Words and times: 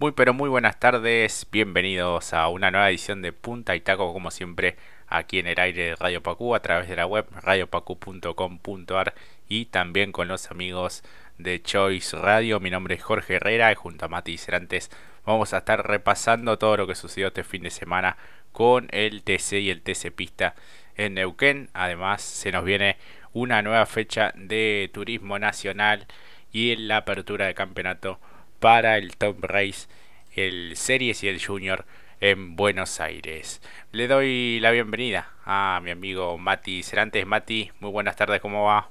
Muy 0.00 0.12
pero 0.12 0.32
muy 0.32 0.48
buenas 0.48 0.80
tardes, 0.80 1.46
bienvenidos 1.52 2.32
a 2.32 2.48
una 2.48 2.70
nueva 2.70 2.88
edición 2.88 3.20
de 3.20 3.34
Punta 3.34 3.76
y 3.76 3.80
Taco 3.80 4.14
como 4.14 4.30
siempre 4.30 4.76
aquí 5.08 5.38
en 5.38 5.46
el 5.46 5.60
aire 5.60 5.88
de 5.88 5.94
Radio 5.94 6.22
Pacú 6.22 6.54
a 6.54 6.62
través 6.62 6.88
de 6.88 6.96
la 6.96 7.04
web 7.04 7.26
radiopacu.com.ar 7.42 9.14
y 9.46 9.66
también 9.66 10.10
con 10.10 10.26
los 10.26 10.50
amigos 10.50 11.04
de 11.36 11.60
Choice 11.60 12.16
Radio. 12.16 12.60
Mi 12.60 12.70
nombre 12.70 12.94
es 12.94 13.02
Jorge 13.02 13.34
Herrera 13.34 13.70
y 13.72 13.74
junto 13.74 14.06
a 14.06 14.08
Mati 14.08 14.38
Cerantes 14.38 14.90
vamos 15.26 15.52
a 15.52 15.58
estar 15.58 15.86
repasando 15.86 16.56
todo 16.56 16.78
lo 16.78 16.86
que 16.86 16.94
sucedió 16.94 17.26
este 17.26 17.44
fin 17.44 17.64
de 17.64 17.70
semana 17.70 18.16
con 18.52 18.88
el 18.92 19.22
TC 19.22 19.60
y 19.60 19.68
el 19.68 19.82
TC 19.82 20.12
Pista 20.12 20.54
en 20.96 21.12
Neuquén. 21.12 21.68
Además 21.74 22.22
se 22.22 22.52
nos 22.52 22.64
viene 22.64 22.96
una 23.34 23.60
nueva 23.60 23.84
fecha 23.84 24.32
de 24.34 24.88
turismo 24.94 25.38
nacional 25.38 26.06
y 26.52 26.74
la 26.76 26.96
apertura 26.96 27.44
de 27.44 27.54
campeonato 27.54 28.18
para 28.60 28.98
el 28.98 29.16
Top 29.16 29.42
Race, 29.42 29.88
el 30.36 30.76
Series 30.76 31.24
y 31.24 31.28
el 31.28 31.42
Junior 31.42 31.86
en 32.20 32.56
Buenos 32.56 33.00
Aires. 33.00 33.62
Le 33.90 34.06
doy 34.06 34.60
la 34.60 34.70
bienvenida 34.70 35.32
a 35.46 35.80
mi 35.82 35.90
amigo 35.90 36.36
Mati 36.36 36.82
Cerantes. 36.82 37.26
Mati, 37.26 37.70
muy 37.80 37.90
buenas 37.90 38.16
tardes, 38.16 38.40
¿cómo 38.40 38.64
va? 38.64 38.90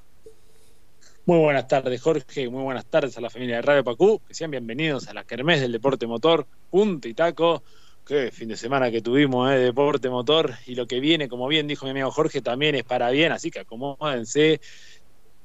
Muy 1.24 1.38
buenas 1.38 1.68
tardes, 1.68 2.02
Jorge. 2.02 2.48
Muy 2.48 2.64
buenas 2.64 2.86
tardes 2.86 3.16
a 3.16 3.20
la 3.20 3.30
familia 3.30 3.56
de 3.56 3.62
Radio 3.62 3.84
Pacú. 3.84 4.20
Que 4.26 4.34
sean 4.34 4.50
bienvenidos 4.50 5.06
a 5.08 5.14
la 5.14 5.22
Kermés 5.22 5.60
del 5.60 5.70
Deporte 5.70 6.08
Motor, 6.08 6.48
punto 6.68 7.06
y 7.06 7.14
taco. 7.14 7.62
Qué 8.04 8.32
fin 8.32 8.48
de 8.48 8.56
semana 8.56 8.90
que 8.90 9.00
tuvimos, 9.00 9.52
¿eh? 9.52 9.58
Deporte 9.58 10.10
Motor. 10.10 10.54
Y 10.66 10.74
lo 10.74 10.88
que 10.88 10.98
viene, 10.98 11.28
como 11.28 11.46
bien 11.46 11.68
dijo 11.68 11.84
mi 11.84 11.92
amigo 11.92 12.10
Jorge, 12.10 12.40
también 12.42 12.74
es 12.74 12.82
para 12.82 13.10
bien. 13.10 13.30
Así 13.30 13.52
que 13.52 13.60
acomódense 13.60 14.60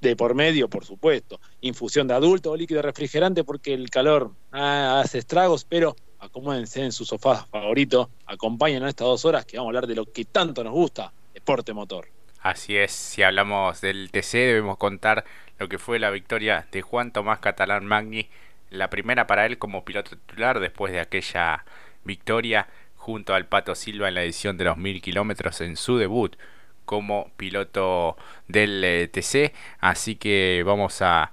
de 0.02 0.16
por 0.16 0.35
medio, 0.35 0.70
por 0.70 0.85
supuesto. 0.85 1.40
Infusión 1.62 2.08
de 2.08 2.13
adulto 2.13 2.52
o 2.52 2.58
líquido 2.58 2.81
refrigerante 2.81 3.44
porque 3.44 3.73
el 3.73 3.90
calor 3.90 4.31
ah, 4.52 5.02
hace 5.03 5.20
estragos, 5.20 5.66
pero 5.66 5.95
acomódense 6.20 6.84
en 6.84 6.91
su 6.91 7.05
sofá 7.05 7.45
favorito, 7.45 8.09
acompañen 8.26 8.84
a 8.84 8.89
estas 8.89 9.08
dos 9.08 9.25
horas 9.25 9.45
que 9.45 9.58
vamos 9.58 9.70
a 9.70 9.72
hablar 9.72 9.88
de 9.88 9.95
lo 9.95 10.11
que 10.11 10.25
tanto 10.25 10.64
nos 10.64 10.73
gusta, 10.73 11.14
deporte 11.33 11.73
motor. 11.73 12.08
Así 12.42 12.78
es, 12.78 12.92
si 12.92 13.23
hablamos 13.23 13.81
del 13.81 14.11
TC 14.11 14.33
debemos 14.33 14.78
contar 14.78 15.25
lo 15.58 15.67
que 15.67 15.80
fue 15.80 16.00
la 16.00 16.11
victoria 16.11 16.67
de 16.72 16.81
Juan 16.81 17.11
Tomás 17.11 17.39
Catalán 17.39 17.86
Magni, 17.86 18.30
la 18.70 18.89
primera 18.89 19.25
para 19.25 19.45
él 19.45 19.58
como 19.58 19.86
piloto 19.86 20.11
titular 20.11 20.59
después 20.59 20.92
de 20.92 21.00
aquella 21.00 21.66
victoria 22.03 22.67
junto 22.95 23.33
al 23.33 23.48
Pato 23.48 23.75
Silva 23.75 24.09
en 24.09 24.16
la 24.16 24.23
edición 24.23 24.58
de 24.58 24.66
los 24.66 24.77
mil 24.77 25.02
kilómetros 25.02 25.61
en 25.61 25.77
su 25.77 25.98
debut 25.98 26.36
como 26.86 27.31
piloto 27.38 28.17
del 28.47 28.83
eh, 28.83 29.08
TC. 29.08 29.53
Así 29.80 30.16
que 30.16 30.64
vamos 30.66 31.02
a, 31.02 31.31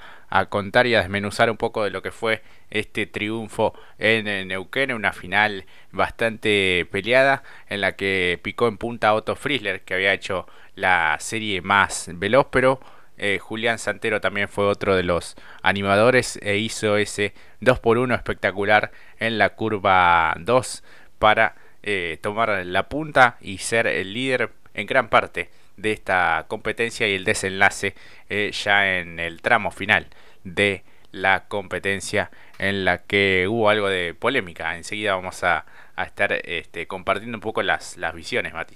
contar 0.48 0.86
y 0.86 0.94
a 0.94 1.00
desmenuzar 1.00 1.50
un 1.50 1.58
poco 1.58 1.84
de 1.84 1.90
lo 1.90 2.00
que 2.02 2.10
fue 2.10 2.42
este 2.70 3.06
triunfo 3.06 3.74
en 3.98 4.48
Neuquén, 4.48 4.92
una 4.92 5.12
final 5.12 5.66
bastante 5.90 6.88
peleada 6.90 7.42
en 7.68 7.82
la 7.82 7.92
que 7.96 8.40
picó 8.42 8.66
en 8.66 8.78
punta 8.78 9.12
Otto 9.12 9.36
Friesler, 9.36 9.82
que 9.82 9.92
había 9.92 10.14
hecho 10.14 10.46
la 10.74 11.18
serie 11.20 11.60
más 11.60 12.08
veloz, 12.14 12.46
pero 12.50 12.80
eh, 13.18 13.38
Julián 13.38 13.78
Santero 13.78 14.20
también 14.20 14.48
fue 14.48 14.64
otro 14.64 14.96
de 14.96 15.02
los 15.02 15.36
animadores 15.62 16.38
e 16.42 16.56
hizo 16.56 16.96
ese 16.96 17.34
2 17.60 17.78
por 17.78 17.98
1 17.98 18.14
espectacular 18.14 18.90
en 19.18 19.38
la 19.38 19.50
curva 19.50 20.34
2 20.40 20.82
para 21.18 21.54
eh, 21.82 22.18
tomar 22.22 22.64
la 22.66 22.88
punta 22.88 23.36
y 23.40 23.58
ser 23.58 23.86
el 23.86 24.14
líder 24.14 24.50
en 24.74 24.86
gran 24.86 25.08
parte 25.08 25.50
de 25.76 25.92
esta 25.92 26.46
competencia 26.48 27.08
y 27.08 27.14
el 27.14 27.24
desenlace 27.24 27.94
eh, 28.28 28.50
ya 28.52 28.98
en 28.98 29.18
el 29.18 29.40
tramo 29.42 29.70
final 29.70 30.06
de 30.44 30.84
la 31.12 31.44
competencia 31.46 32.30
en 32.58 32.84
la 32.84 32.98
que 32.98 33.46
hubo 33.48 33.68
algo 33.68 33.88
de 33.88 34.14
polémica. 34.14 34.76
Enseguida 34.76 35.14
vamos 35.14 35.42
a, 35.44 35.64
estar 35.96 36.32
este, 36.32 36.86
compartiendo 36.86 37.36
un 37.36 37.42
poco 37.42 37.62
las, 37.62 37.96
las 37.96 38.14
visiones, 38.14 38.52
Mati. 38.54 38.74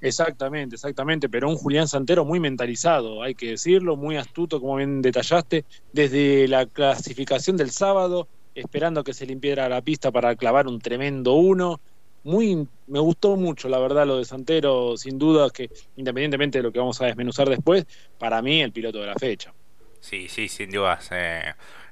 Exactamente, 0.00 0.76
exactamente, 0.76 1.28
pero 1.28 1.48
un 1.48 1.56
Julián 1.56 1.88
Santero 1.88 2.24
muy 2.24 2.38
mentalizado, 2.38 3.20
hay 3.22 3.34
que 3.34 3.50
decirlo, 3.50 3.96
muy 3.96 4.16
astuto, 4.16 4.60
como 4.60 4.76
bien 4.76 5.02
detallaste, 5.02 5.64
desde 5.92 6.46
la 6.46 6.66
clasificación 6.66 7.56
del 7.56 7.72
sábado, 7.72 8.28
esperando 8.54 9.02
que 9.02 9.12
se 9.12 9.26
limpiara 9.26 9.68
la 9.68 9.82
pista 9.82 10.12
para 10.12 10.36
clavar 10.36 10.68
un 10.68 10.78
tremendo 10.78 11.32
uno, 11.32 11.80
muy, 12.28 12.68
me 12.86 13.00
gustó 13.00 13.36
mucho, 13.36 13.70
la 13.70 13.78
verdad, 13.78 14.06
lo 14.06 14.18
de 14.18 14.24
Santero, 14.26 14.98
sin 14.98 15.18
duda 15.18 15.48
que, 15.48 15.70
independientemente 15.96 16.58
de 16.58 16.62
lo 16.62 16.70
que 16.70 16.78
vamos 16.78 17.00
a 17.00 17.06
desmenuzar 17.06 17.48
después, 17.48 17.86
para 18.18 18.42
mí 18.42 18.60
el 18.60 18.70
piloto 18.70 19.00
de 19.00 19.06
la 19.06 19.14
fecha. 19.14 19.54
Sí, 20.00 20.28
sí, 20.28 20.48
sin 20.48 20.70
duda, 20.70 21.00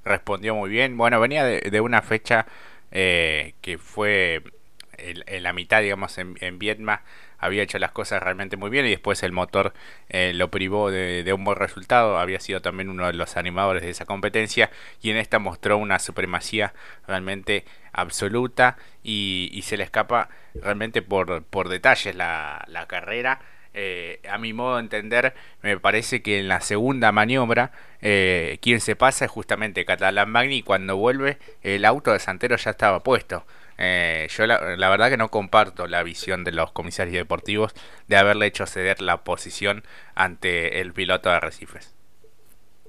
respondió 0.04 0.54
muy 0.54 0.69
bien. 0.69 0.96
Bueno, 0.98 1.19
venía 1.20 1.42
de, 1.42 1.80
una 1.80 2.02
fecha 2.02 2.46
eh, 2.92 3.54
que 3.62 3.78
fue 3.78 4.42
en, 4.98 5.42
la 5.42 5.54
mitad, 5.54 5.80
digamos, 5.80 6.19
en, 6.19 6.36
en 6.42 6.58
Vietma, 6.58 7.02
había 7.46 7.62
hecho 7.62 7.78
las 7.78 7.92
cosas 7.92 8.22
realmente 8.22 8.56
muy 8.56 8.70
bien 8.70 8.86
y 8.86 8.90
después 8.90 9.22
el 9.22 9.32
motor 9.32 9.72
eh, 10.08 10.32
lo 10.34 10.50
privó 10.50 10.90
de, 10.90 11.32
un 11.32 11.44
buen 11.44 11.56
resultado. 11.56 12.18
Había 12.18 12.40
sido 12.40 12.60
también 12.60 12.90
uno 12.90 13.06
de 13.06 13.14
los 13.14 13.36
animadores 13.36 13.82
de 13.82 13.90
esa 13.90 14.04
competencia 14.04 14.70
y 15.00 15.10
en 15.10 15.16
esta 15.16 15.38
mostró 15.38 15.78
una 15.78 15.98
supremacía 15.98 16.74
realmente 17.06 17.64
absoluta 17.92 18.76
y, 19.02 19.60
se 19.64 19.76
le 19.76 19.84
escapa 19.84 20.28
realmente 20.54 21.02
por, 21.02 21.68
detalles 21.68 22.14
la, 22.14 22.64
la 22.68 22.86
carrera. 22.86 23.40
Eh, 23.78 24.20
a 24.30 24.38
mi 24.38 24.54
modo 24.54 24.76
de 24.76 24.80
entender, 24.80 25.34
me 25.60 25.78
parece 25.78 26.22
que 26.22 26.40
en 26.40 26.48
la 26.48 26.62
segunda 26.62 27.12
maniobra, 27.12 27.72
eh, 28.00 28.58
quien 28.62 28.80
se 28.80 28.96
pasa 28.96 29.26
es 29.26 29.30
justamente 29.30 29.84
Catalán 29.84 30.30
Magni 30.30 30.56
y 30.56 30.62
cuando 30.62 30.96
vuelve 30.96 31.36
el 31.62 31.84
auto 31.84 32.12
de 32.12 32.18
Santero 32.18 32.56
ya 32.56 32.70
estaba 32.70 33.02
puesto. 33.02 33.44
Eh, 33.78 34.28
yo 34.31 34.47
la, 34.47 34.59
verdad 34.88 35.10
que 35.10 35.16
no 35.16 35.31
comparto 35.31 35.87
la 35.87 36.03
visión 36.03 36.44
de 36.44 36.53
los 36.53 36.72
comisarios 36.72 37.14
deportivos 37.14 37.72
de 38.09 38.16
haberle 38.16 38.47
hecho 38.47 38.66
ceder 38.66 39.03
la 39.03 39.22
posición 39.25 39.84
ante 40.14 40.81
el 40.81 40.92
piloto 40.92 41.28
de 41.28 41.37
Arrecifes. 41.37 41.94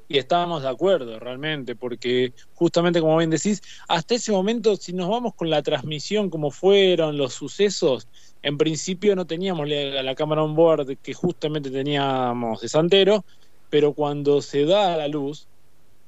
Y 0.09 0.17
estábamos 0.17 0.61
de 0.61 0.69
acuerdo 0.69 1.19
realmente, 1.19 1.75
porque 1.75 2.31
justamente 2.53 3.01
como 3.01 3.17
bien 3.17 3.29
decís, 3.29 3.61
hasta 3.89 4.15
ese 4.15 4.31
momento, 4.31 4.77
si 4.77 4.93
nos 4.93 5.09
vamos 5.09 5.33
con 5.35 5.49
la 5.49 5.61
transmisión, 5.61 6.29
como 6.29 6.49
fueron 6.49 7.17
los 7.17 7.33
sucesos, 7.33 8.07
en 8.41 8.57
principio 8.57 9.17
no 9.17 9.25
teníamos 9.25 9.67
la, 9.67 10.01
la 10.01 10.15
cámara 10.15 10.43
on 10.43 10.55
board 10.55 10.97
que 11.03 11.13
justamente 11.13 11.69
teníamos 11.69 12.61
de 12.61 12.69
Santero, 12.69 13.25
pero 13.69 13.91
cuando 13.91 14.41
se 14.41 14.63
da 14.63 14.93
a 14.93 14.97
la 14.97 15.09
luz, 15.09 15.49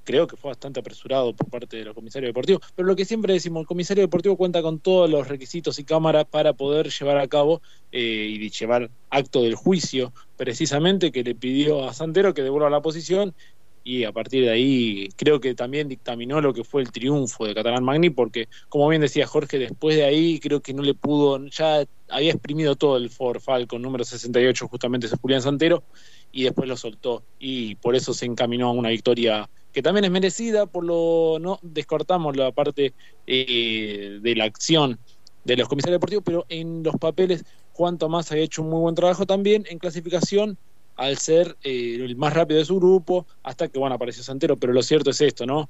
creo 0.10 0.26
que 0.26 0.38
fue 0.38 0.50
bastante 0.50 0.80
apresurado 0.80 1.36
por 1.36 1.52
parte 1.52 1.78
de 1.78 1.86
los 1.86 1.94
comisarios 1.94 2.30
deportivos, 2.30 2.64
pero 2.76 2.88
lo 2.88 2.96
que 2.96 3.06
siempre 3.06 3.32
decimos, 3.32 3.62
el 3.62 3.68
comisario 3.68 4.02
deportivo 4.02 4.38
cuenta 4.38 4.64
con 4.64 4.80
todos 4.80 5.08
los 5.08 5.28
requisitos 5.28 5.78
y 5.78 5.84
cámaras 5.84 6.26
para 6.26 6.54
poder 6.54 6.90
llevar 6.90 7.20
a 7.20 7.28
cabo 7.28 7.62
eh, 7.92 8.26
y 8.28 8.50
llevar 8.50 8.90
acto 9.12 9.44
del 9.44 9.54
juicio, 9.54 10.12
precisamente 10.36 11.12
que 11.12 11.24
le 11.24 11.36
pidió 11.36 11.88
a 11.88 11.94
Santero 11.94 12.34
que 12.34 12.42
devuelva 12.42 12.72
la 12.72 12.82
posición 12.82 13.36
y 13.84 14.04
a 14.04 14.12
partir 14.12 14.46
de 14.46 14.50
ahí 14.50 15.10
creo 15.16 15.40
que 15.40 15.54
también 15.54 15.88
dictaminó 15.88 16.42
lo 16.42 16.56
que 16.56 16.64
fue 16.64 16.82
el 16.82 16.92
triunfo 16.92 17.46
de 17.46 17.54
Catalán 17.54 17.84
Magni, 17.84 18.10
porque 18.10 18.48
como 18.68 18.90
bien 18.90 19.04
decía 19.04 19.28
Jorge, 19.28 19.60
después 19.60 19.96
de 19.96 20.06
ahí 20.06 20.40
creo 20.40 20.60
que 20.60 20.74
no 20.74 20.82
le 20.82 20.96
pudo, 20.96 21.46
ya 21.50 21.86
había 22.08 22.32
exprimido 22.32 22.76
todo 22.76 22.98
el 22.98 23.12
Ford 23.12 23.42
Falcon 23.42 23.80
número 23.80 24.04
68, 24.04 24.68
justamente 24.68 25.06
ese 25.06 25.18
Julián 25.18 25.44
Santero, 25.44 25.84
y 26.32 26.46
después 26.46 26.68
lo 26.68 26.78
soltó, 26.78 27.24
y 27.38 27.76
por 27.76 27.96
eso 27.96 28.16
se 28.16 28.26
encaminó 28.26 28.70
a 28.70 28.72
una 28.72 28.90
victoria 28.90 29.48
que 29.72 29.82
también 29.82 30.06
es 30.06 30.12
merecida, 30.12 30.66
por 30.66 30.84
lo 30.84 31.38
no 31.40 31.60
descortamos 31.62 32.36
la 32.36 32.52
parte 32.52 32.94
eh, 33.28 34.20
de 34.22 34.36
la 34.36 34.46
acción 34.46 35.00
de 35.44 35.58
los 35.58 35.68
comisarios 35.68 35.96
deportivos, 35.96 36.24
pero 36.26 36.46
en 36.50 36.84
los 36.84 36.96
papeles 36.96 37.44
Juan 37.74 37.98
Tomás 37.98 38.32
había 38.32 38.44
hecho 38.44 38.62
un 38.62 38.70
muy 38.70 38.82
buen 38.82 38.96
trabajo 38.96 39.26
también 39.26 39.66
en 39.70 39.80
clasificación 39.80 40.58
al 40.96 41.18
ser 41.18 41.58
eh, 41.64 41.96
el 41.96 42.16
más 42.18 42.34
rápido 42.34 42.60
de 42.60 42.66
su 42.66 42.76
grupo, 42.78 43.26
hasta 43.42 43.70
que 43.70 43.80
bueno 43.80 43.96
apareció 43.96 44.22
Santero, 44.22 44.58
pero 44.58 44.74
lo 44.74 44.84
cierto 44.84 45.12
es 45.12 45.22
esto, 45.22 45.46
¿no? 45.46 45.70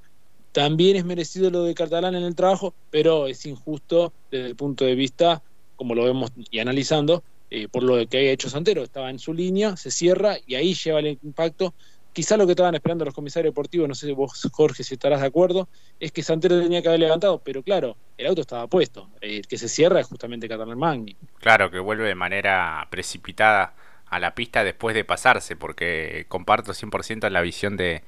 También 0.51 0.95
es 0.95 1.05
merecido 1.05 1.51
lo 1.51 1.63
de 1.63 1.75
Catalán 1.75 2.15
en 2.15 2.23
el 2.23 2.33
trabajo, 2.33 2.73
pero 2.89 3.27
es 3.27 3.45
injusto 3.45 4.11
desde 4.31 4.47
el 4.47 4.55
punto 4.55 4.85
de 4.85 4.95
vista, 4.95 5.43
como 5.75 5.93
lo 5.93 6.03
vemos 6.03 6.31
y 6.49 6.57
analizando, 6.57 7.23
eh, 7.51 7.67
por 7.67 7.83
lo 7.83 8.07
que 8.07 8.17
había 8.17 8.31
hecho 8.31 8.49
Santero, 8.49 8.83
estaba 8.83 9.11
en 9.11 9.19
su 9.19 9.33
línea, 9.33 9.77
se 9.77 9.91
cierra 9.91 10.37
y 10.45 10.55
ahí 10.55 10.73
lleva 10.73 10.99
el 10.99 11.19
impacto 11.21 11.75
Quizá 12.19 12.35
lo 12.35 12.45
que 12.45 12.51
estaban 12.51 12.75
esperando 12.75 13.05
los 13.05 13.13
comisarios 13.13 13.53
deportivos, 13.53 13.87
no 13.87 13.95
sé 13.95 14.07
si 14.07 14.11
vos, 14.11 14.45
Jorge, 14.51 14.83
si 14.83 14.95
estarás 14.95 15.21
de 15.21 15.27
acuerdo, 15.27 15.69
es 16.01 16.11
que 16.11 16.21
Santero 16.21 16.61
tenía 16.61 16.81
que 16.81 16.89
haber 16.89 16.99
levantado, 16.99 17.41
pero 17.41 17.63
claro, 17.63 17.95
el 18.17 18.27
auto 18.27 18.41
estaba 18.41 18.67
puesto. 18.67 19.07
El 19.21 19.47
que 19.47 19.57
se 19.57 19.69
cierra 19.69 20.01
es 20.01 20.07
justamente 20.07 20.49
Catalán 20.49 20.77
Magni. 20.77 21.15
Claro, 21.37 21.71
que 21.71 21.79
vuelve 21.79 22.05
de 22.05 22.15
manera 22.15 22.85
precipitada 22.89 23.73
a 24.05 24.19
la 24.19 24.35
pista 24.35 24.65
después 24.65 24.95
de 24.95 25.05
pasarse, 25.05 25.55
porque 25.55 26.25
comparto 26.27 26.73
100% 26.73 27.29
la 27.29 27.39
visión 27.39 27.77
de, 27.77 28.03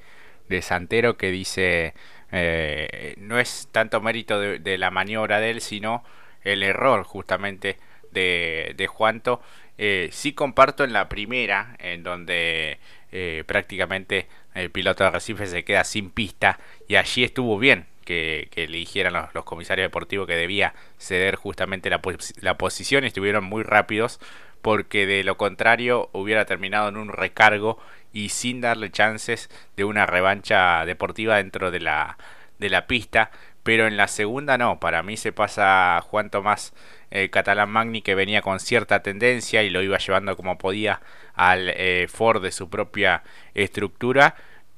Santero 0.60 1.16
que 1.16 1.30
dice 1.30 1.94
eh, 2.32 3.14
no 3.16 3.38
es 3.38 3.70
tanto 3.72 4.02
mérito 4.02 4.38
de, 4.38 4.76
la 4.76 4.90
maniobra 4.90 5.40
de 5.40 5.52
él, 5.52 5.62
sino 5.62 6.04
el 6.42 6.62
error 6.62 7.04
justamente 7.04 7.78
de, 8.10 8.74
de 8.76 8.86
Juanto. 8.88 9.40
Eh, 9.78 10.10
sí 10.12 10.34
comparto 10.34 10.84
en 10.84 10.92
la 10.92 11.08
primera, 11.08 11.76
en 11.78 12.02
donde 12.02 12.78
eh, 13.12 13.44
prácticamente 13.46 14.26
el 14.54 14.70
piloto 14.70 15.04
de 15.04 15.10
Recife 15.10 15.46
se 15.46 15.64
queda 15.64 15.84
sin 15.84 16.10
pista 16.10 16.58
y 16.88 16.96
allí 16.96 17.24
estuvo 17.24 17.58
bien, 17.58 17.86
que, 18.04 18.48
le 18.54 18.78
dijeran 18.78 19.12
los, 19.12 19.32
los, 19.34 19.44
comisarios 19.44 19.86
deportivos 19.86 20.26
que 20.26 20.34
debía 20.34 20.74
ceder 20.98 21.36
justamente 21.36 21.88
la, 21.90 22.00
la 22.40 22.58
posición 22.58 23.04
y 23.04 23.08
estuvieron 23.08 23.44
muy 23.44 23.62
rápidos 23.62 24.18
porque 24.62 25.06
de 25.06 25.24
lo 25.24 25.36
contrario 25.36 26.08
hubiera 26.12 26.44
terminado 26.44 26.88
en 26.88 26.96
un 26.96 27.08
recargo 27.08 27.78
y 28.12 28.30
sin 28.30 28.60
darle 28.60 28.90
chances 28.90 29.50
de 29.76 29.84
una 29.84 30.06
revancha 30.06 30.84
deportiva 30.86 31.36
dentro 31.36 31.70
de 31.70 31.80
la, 31.80 32.16
de 32.58 32.70
la 32.70 32.86
pista. 32.86 33.30
Pero 33.62 33.86
en 33.86 33.96
la 33.96 34.08
segunda 34.08 34.58
no, 34.58 34.80
para 34.80 35.02
mí 35.02 35.16
se 35.16 35.32
pasa 35.32 36.00
Juan 36.02 36.30
Tomás 36.30 36.74
eh, 37.10 37.30
Catalán 37.30 37.70
Magni 37.70 38.02
que 38.02 38.14
venía 38.14 38.42
con 38.42 38.58
cierta 38.58 39.02
tendencia 39.02 39.62
y 39.62 39.70
lo 39.70 39.82
iba 39.82 39.98
llevando 39.98 40.36
como 40.36 40.58
podía 40.58 41.00
al 41.34 41.68
eh, 41.68 42.08
Ford 42.08 42.42
de 42.42 42.52
su 42.52 42.68
propia 42.68 43.22
estructura. 43.54 44.34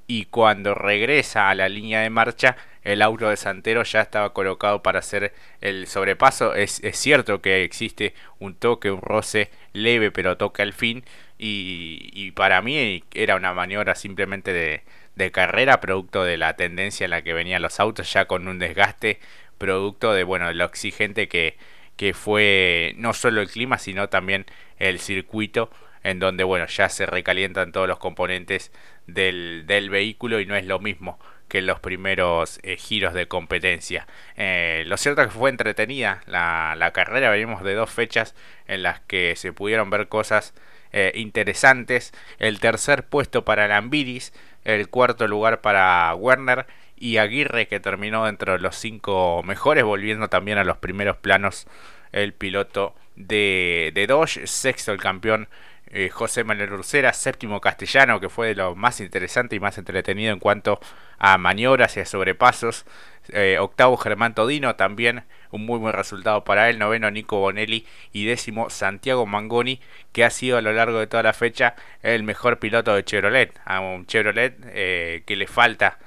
Y 0.07 0.27
cuando 0.27 0.75
regresa 0.75 1.49
a 1.49 1.55
la 1.55 1.69
línea 1.69 2.01
de 2.01 2.11
marcha 2.11 2.57
el 2.83 3.01
auto 3.01 3.31
de 3.31 3.37
Santero 3.39 3.83
ya 3.83 4.03
estaba 4.03 4.35
colocado 4.35 4.83
para 4.83 4.99
hacer 4.99 5.33
el 5.63 5.87
sobrepaso. 5.87 6.55
Es, 6.55 6.85
es 6.85 6.99
cierto 6.99 7.41
que 7.41 7.65
existe 7.65 8.15
un 8.39 8.55
toque, 8.55 8.91
un 8.91 9.01
roce 9.01 9.51
leve 9.73 10.11
pero 10.11 10.37
toque 10.37 10.63
al 10.63 10.75
fin. 10.75 11.05
Y, 11.39 12.31
para 12.33 12.63
mí 12.63 13.05
era 13.13 13.37
una 13.37 13.53
maniobra 13.53 13.95
simplemente 13.95 14.53
de, 14.53 14.83
de, 15.15 15.31
carrera, 15.31 15.81
producto 15.81 16.25
de 16.25 16.37
la 16.37 16.57
tendencia 16.57 17.05
en 17.05 17.11
la 17.11 17.23
que 17.23 17.33
venían 17.33 17.63
los 17.63 17.81
autos, 17.81 18.13
ya 18.13 18.27
con 18.27 18.49
un 18.49 18.59
desgaste, 18.59 19.21
producto 19.59 20.13
de 20.13 20.25
bueno 20.25 20.53
lo 20.53 20.65
exigente 20.65 21.29
que, 21.29 21.57
que 21.97 22.15
fue 22.15 22.95
no 22.99 23.15
solo 23.15 23.41
el 23.41 23.51
clima, 23.51 23.79
sino 23.79 24.09
también 24.09 24.47
el 24.79 24.99
circuito, 24.99 25.71
en 26.03 26.19
donde 26.19 26.45
bueno 26.45 26.67
ya 26.67 26.89
se 26.89 27.07
recalientan 27.07 27.73
todos 27.73 27.89
los 27.89 27.99
componentes 27.99 28.73
del, 29.07 29.65
del 29.67 29.91
vehículo 29.91 30.41
y 30.41 30.47
no 30.47 30.57
es 30.57 30.67
lo 30.67 30.79
mismo 30.79 31.19
que 31.49 31.63
los 31.63 31.81
primeros 31.81 32.59
eh, 32.63 32.77
giros 32.77 33.15
de 33.15 33.29
competencia. 33.29 34.07
Eh, 34.37 34.85
lo 34.87 34.97
cierto 34.97 35.23
es 35.23 35.29
que 35.29 35.35
fue 35.35 35.51
entretenida 35.51 36.23
la, 36.27 36.75
la 36.77 36.93
carrera, 36.93 37.31
venimos 37.31 37.63
de 37.63 37.75
dos 37.75 37.91
fechas 37.91 38.35
en 38.67 38.83
las 38.83 39.01
que 39.01 39.37
se 39.37 39.53
pudieron 39.53 39.91
ver 39.91 40.09
cosas 40.09 40.55
eh, 40.93 41.13
interesantes. 41.17 42.13
El 42.39 42.61
tercer 42.61 43.05
puesto 43.07 43.45
para 43.45 43.67
Lambiris, 43.67 44.33
el 44.65 44.89
cuarto 44.89 45.27
lugar 45.27 45.61
para 45.61 46.15
Werner 46.15 46.67
y 46.97 47.17
Aguirre 47.17 47.67
que 47.67 47.81
terminó 47.81 48.27
dentro 48.27 48.53
de 48.53 48.61
los 48.61 48.77
cinco 48.77 49.43
mejores, 49.45 49.83
volviendo 49.83 50.29
también 50.29 50.59
a 50.59 50.65
los 50.65 50.77
primeros 50.77 51.17
planos 51.17 51.67
el 52.13 52.33
piloto 52.33 52.95
de, 53.17 53.91
de 53.93 54.07
Dodge, 54.07 54.47
sexto 54.47 54.93
el 54.93 55.01
campeón 55.01 55.49
eh, 55.97 56.11
José 56.11 56.43
Manuel 56.43 56.73
Ursera, 56.73 57.13
séptimo 57.13 57.61
castellano, 57.61 58.19
que 58.19 58.29
fue 58.29 58.49
de 58.49 58.57
lo 58.57 58.75
más 58.75 58.99
interesante 58.99 59.55
y 59.55 59.61
más 59.61 59.79
entretenido 59.79 60.33
en 60.33 60.41
cuanto 60.41 60.81
a 61.19 61.39
maniobras 61.39 61.97
y 61.97 62.01
a 62.01 62.05
sobrepasos. 62.05 62.85
Eh, 63.29 63.59
octavo 63.61 63.97
Germán 63.97 64.35
Todino, 64.35 64.75
también 64.75 65.23
un 65.53 65.65
muy 65.65 65.79
buen 65.79 65.93
resultado 65.93 66.43
para 66.43 66.69
él. 66.69 66.81
Noveno 66.81 67.13
Nico 67.13 67.39
Bonelli 67.39 67.87
y 68.13 68.25
décimo 68.25 68.71
Santiago 68.71 69.25
Mangoni, 69.25 69.81
que 70.11 70.25
ha 70.25 70.31
sido 70.31 70.59
a 70.59 70.63
lo 70.63 70.73
largo 70.73 70.99
de 70.99 71.07
toda 71.07 71.23
la 71.23 71.33
fecha 71.33 71.77
el 72.03 72.25
mejor 72.25 72.59
piloto 72.59 72.93
de 72.93 73.05
Chevrolet. 73.05 73.53
A 73.65 73.79
un 73.79 74.05
Chevrolet 74.07 74.57
eh, 74.67 75.23
que 75.27 75.37
le 75.37 75.47
falta 75.47 75.99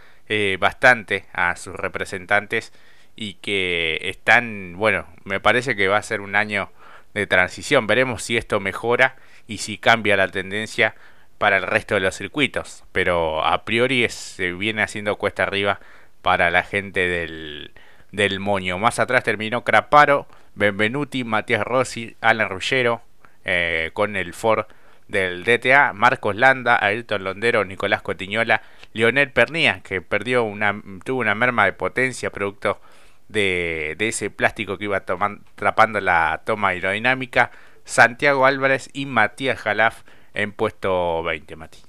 bastante 0.60 1.24
a 1.32 1.56
sus 1.56 1.74
representantes 1.74 2.74
y 3.16 3.36
que 3.36 3.98
están, 4.02 4.74
bueno, 4.76 5.08
me 5.24 5.40
parece 5.40 5.78
que 5.78 5.88
va 5.88 5.96
a 5.96 6.04
ser 6.04 6.20
un 6.20 6.36
año 6.36 6.70
de 7.14 7.26
transición. 7.28 7.88
Veremos 7.88 8.24
si 8.24 8.36
esto 8.36 8.60
mejora 8.60 9.16
y 9.48 9.60
si 9.60 9.78
cambia 9.78 10.18
la 10.18 10.28
tendencia 10.28 10.96
para 11.38 11.58
el 11.58 11.64
resto 11.64 11.96
de 11.96 12.02
los 12.02 12.16
circuitos. 12.16 12.84
Pero 12.92 13.44
a 13.46 13.64
priori 13.64 14.08
se 14.10 14.54
viene 14.54 14.84
haciendo 14.84 15.16
cuesta 15.18 15.44
arriba 15.44 15.80
para 16.22 16.52
la 16.52 16.64
gente 16.64 17.08
del, 17.08 17.72
del 18.12 18.40
Moño. 18.40 18.78
Más 18.78 19.00
atrás 19.00 19.24
terminó 19.24 19.64
Craparo, 19.64 20.28
Benvenuti, 20.56 21.24
Matías 21.24 21.64
Rossi, 21.64 22.16
Alan 22.22 22.50
Ruggero 22.50 23.02
eh, 23.46 23.92
con 23.94 24.16
el 24.16 24.34
Ford 24.34 24.66
del 25.08 25.44
DTA, 25.44 25.94
Marcos 25.94 26.36
Landa, 26.36 26.78
Ayrton 26.84 27.24
Londero, 27.24 27.64
Nicolás 27.64 28.02
Cotiñola, 28.02 28.62
Lionel 28.94 29.32
Pernía, 29.32 29.82
que 29.82 30.02
perdió 30.02 30.44
una, 30.44 30.82
tuvo 31.06 31.22
una 31.22 31.36
merma 31.36 31.66
de 31.66 31.74
potencia 31.74 32.30
producto 32.30 32.82
de, 33.30 33.96
de 33.98 34.10
ese 34.10 34.30
plástico 34.30 34.78
que 34.78 34.86
iba 34.86 35.02
tomando, 35.02 35.44
atrapando 35.54 36.02
la 36.02 36.42
toma 36.46 36.70
aerodinámica, 36.70 37.52
Santiago 37.88 38.46
Álvarez 38.46 38.90
y 38.92 39.06
Matías 39.06 39.58
Jalaf 39.60 40.04
en 40.34 40.52
puesto 40.52 41.24
20, 41.24 41.56
Mati. 41.56 41.80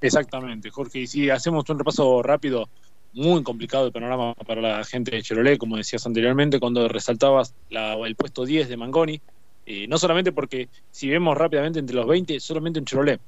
Exactamente, 0.00 0.70
Jorge. 0.70 0.98
Y 1.00 1.06
si 1.06 1.30
hacemos 1.30 1.70
un 1.70 1.78
repaso 1.78 2.20
rápido, 2.20 2.68
muy 3.12 3.44
complicado 3.44 3.86
el 3.86 3.92
panorama 3.92 4.34
para 4.34 4.60
la 4.60 4.84
gente 4.84 5.12
de 5.12 5.22
Chevrolet, 5.22 5.56
como 5.56 5.76
decías 5.76 6.04
anteriormente, 6.04 6.58
cuando 6.58 6.88
resaltabas 6.88 7.54
el 7.70 8.16
puesto 8.16 8.44
10 8.44 8.68
de 8.68 8.76
Mangoni. 8.76 9.20
Eh, 9.66 9.86
no 9.88 9.98
solamente 9.98 10.32
porque, 10.32 10.68
si 10.90 11.08
vemos 11.08 11.38
rápidamente 11.38 11.78
entre 11.78 11.94
los 11.94 12.06
20, 12.08 12.40
solamente 12.40 12.80
un 12.80 12.86
Chevrolet. 12.86 13.20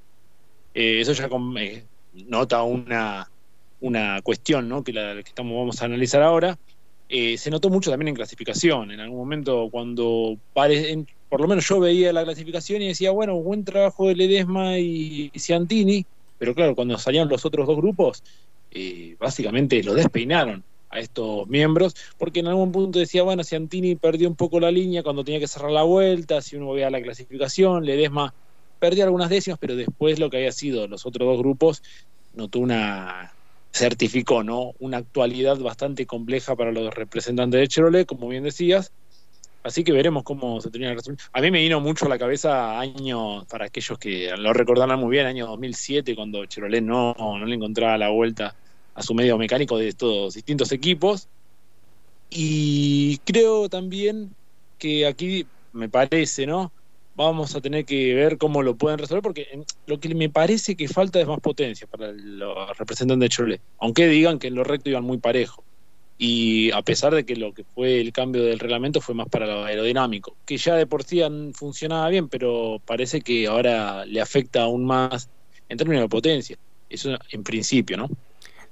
Eh, 0.75 1.01
eso 1.01 1.13
ya 1.13 1.29
eh, 1.61 1.85
nota 2.27 2.65
una, 2.65 3.31
una 3.81 4.21
cuestión 4.23 4.69
¿no? 4.69 4.83
que, 4.83 4.93
la, 4.93 5.15
que 5.15 5.29
estamos, 5.29 5.57
vamos 5.57 5.81
a 5.81 5.85
analizar 5.85 6.21
ahora. 6.21 6.59
se 7.09 7.51
notó 7.51 7.71
mucho 7.71 7.91
también 7.91 8.09
en 8.09 8.17
clasificación. 8.17 8.91
En 8.91 8.99
algún 8.99 9.19
momento, 9.19 9.69
cuando 9.71 10.37
por 11.29 11.41
lo 11.41 11.49
menos 11.49 11.69
yo 11.69 11.81
veía 11.81 12.13
la 12.13 12.25
clasificación 12.25 12.83
y 12.83 12.89
decía, 12.89 13.11
bueno, 13.11 13.37
buen 13.37 13.65
trabajo 13.65 14.09
de 14.09 14.17
Ledesma 14.17 14.79
y 14.79 15.31
Ciantini, 15.37 16.05
pero 16.39 16.55
claro, 16.55 16.75
cuando 16.75 16.97
salían 16.99 17.29
los 17.29 17.45
otros 17.45 17.67
dos 17.67 17.77
grupos, 17.77 18.23
eh, 18.71 19.17
básicamente 19.19 19.83
lo 19.83 19.95
despeinaron 19.95 20.65
a 20.91 21.01
estos 21.01 21.47
miembros, 21.49 21.95
porque 22.17 22.41
en 22.41 22.47
algún 22.47 22.73
punto 22.73 22.99
decía, 22.99 23.23
bueno, 23.23 23.45
Ciantini 23.45 23.97
perdió 23.97 24.29
un 24.29 24.37
poco 24.37 24.59
la 24.59 24.71
línea 24.71 25.03
cuando 25.03 25.25
tenía 25.25 25.41
que 25.41 25.49
cerrar 25.49 25.71
la 25.71 25.83
vuelta, 25.83 26.41
si 26.41 26.57
uno 26.57 26.73
veía 26.73 26.89
la 26.91 27.03
clasificación, 27.03 27.85
Ledesma 27.85 28.33
perdió 28.79 29.05
algunas 29.05 29.29
décimas, 29.29 29.59
pero 29.61 29.77
después 29.77 30.19
lo 30.19 30.31
que 30.31 30.39
había 30.39 30.53
sido 30.53 30.87
los 30.87 31.05
otros 31.05 31.29
dos 31.29 31.39
grupos 31.39 31.83
notó 32.33 32.61
una 32.61 33.35
certificó, 33.73 34.43
¿no? 34.43 34.73
Una 34.79 34.99
actualidad 34.99 35.59
bastante 35.59 36.07
compleja 36.07 36.57
para 36.57 36.73
los 36.73 36.95
representantes 36.95 37.61
de 37.61 37.69
Chevrolet, 37.69 38.07
como 38.07 38.29
bien 38.29 38.45
decías, 38.45 38.93
Así 39.69 39.85
que 39.85 39.93
veremos 39.93 40.23
cómo 40.23 40.63
se 40.63 40.71
termina 40.71 40.95
resultado. 40.95 41.29
A 41.31 41.43
mí 41.43 41.51
me 41.51 41.61
vino 41.61 41.79
mucho 41.79 42.07
a 42.07 42.09
la 42.09 42.19
cabeza 42.19 42.81
años, 42.81 43.45
para 43.51 43.67
aquellos 43.67 43.99
que 43.99 44.35
lo 44.39 44.55
recordarán 44.55 44.99
muy 44.99 45.11
bien, 45.11 45.27
año 45.27 45.47
2007, 45.47 46.17
cuando 46.17 46.47
Chevrolet 46.47 46.83
no, 46.83 47.15
no 47.19 47.45
le 47.45 47.55
encontraba 47.55 47.99
la 47.99 48.09
vuelta 48.09 48.57
a 48.95 49.03
su 49.03 49.13
medio 49.13 49.37
mecánico 49.37 49.77
de 49.77 49.89
estos 49.89 50.33
distintos 50.33 50.73
equipos. 50.73 51.29
Y 52.31 53.19
creo 53.27 53.69
también 53.69 54.31
que 54.79 55.07
aquí, 55.07 55.47
me 55.75 55.91
parece, 55.91 56.47
¿no? 56.47 56.73
Vamos 57.15 57.55
a 57.55 57.61
tener 57.61 57.85
que 57.85 58.15
ver 58.15 58.39
cómo 58.39 58.63
lo 58.63 58.75
pueden 58.75 58.99
resolver, 58.99 59.23
porque 59.23 59.65
lo 59.85 60.01
que 60.01 60.15
me 60.15 60.31
parece 60.31 60.77
que 60.77 60.89
falta 60.89 61.21
es 61.21 61.27
más 61.27 61.41
potencia 61.41 61.87
para 61.87 62.11
los 62.13 62.79
representantes 62.79 63.27
de 63.27 63.29
Chevrolet. 63.29 63.61
Aunque 63.81 64.09
digan 64.09 64.39
que 64.39 64.47
en 64.47 64.55
lo 64.55 64.65
recto 64.65 64.89
iban 64.89 65.05
muy 65.05 65.19
parejo 65.19 65.63
y 66.19 66.73
a 66.73 66.83
pesar 66.83 67.15
de 67.15 67.25
que 67.25 67.37
lo 67.37 67.55
que 67.55 67.63
fue 67.63 68.01
el 68.01 68.13
cambio 68.13 68.43
del 68.43 68.59
reglamento 68.59 69.01
fue 69.01 69.15
más 69.15 69.29
para 69.29 69.47
lo 69.47 69.65
aerodinámico, 69.65 70.37
que 70.45 70.57
ya 70.57 70.75
de 70.75 70.87
por 70.87 71.05
sí 71.05 71.23
funcionaba 71.55 72.09
bien, 72.09 72.29
pero 72.29 72.83
parece 72.85 73.21
que 73.21 73.47
ahora 73.47 74.05
le 74.05 74.21
afecta 74.21 74.63
aún 74.63 74.85
más 74.85 75.31
en 75.69 75.79
términos 75.79 76.03
de 76.03 76.09
potencia. 76.09 76.59
Eso 76.91 77.17
en 77.31 77.45
principio, 77.45 77.97
¿no? 77.97 78.09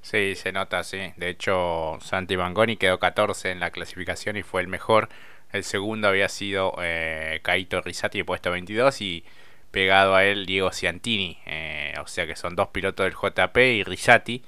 Sí, 0.03 0.35
se 0.35 0.50
nota, 0.53 0.83
sí. 0.83 0.99
De 1.17 1.29
hecho, 1.29 1.99
Santi 2.00 2.35
Bangoni 2.35 2.76
quedó 2.76 2.99
14 2.99 3.50
en 3.53 3.61
la 3.61 3.71
clasificación 3.71 4.37
y 4.37 4.43
fue 4.43 4.61
el 4.62 4.69
mejor. 4.69 5.09
El 5.53 5.62
segundo 5.62 6.09
había 6.09 6.29
sido 6.29 6.75
eh, 6.83 7.41
Kaito 7.43 7.81
Risati, 7.81 8.25
puesto 8.25 8.50
22, 8.50 9.00
y 9.03 9.25
pegado 9.71 10.15
a 10.17 10.25
él 10.25 10.47
Diego 10.47 10.73
Ciantini. 10.73 11.38
Eh, 11.47 11.95
o 12.03 12.07
sea 12.09 12.26
que 12.26 12.35
son 12.35 12.57
dos 12.57 12.69
pilotos 12.69 13.05
del 13.05 13.15
JP 13.15 13.57
y 13.59 13.83
Risati 13.85 14.43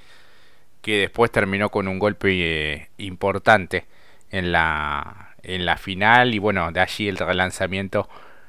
que 0.88 1.00
después 1.00 1.30
terminó 1.30 1.68
con 1.68 1.86
un 1.86 1.98
golpe 1.98 2.30
eh, 2.32 2.88
importante 2.96 3.84
en 4.30 4.52
la, 4.52 5.34
en 5.42 5.66
la 5.66 5.76
final 5.76 6.34
y 6.34 6.38
bueno, 6.38 6.72
de 6.72 6.80
allí 6.80 7.08
el 7.08 7.18
relanzamiento 7.18 8.08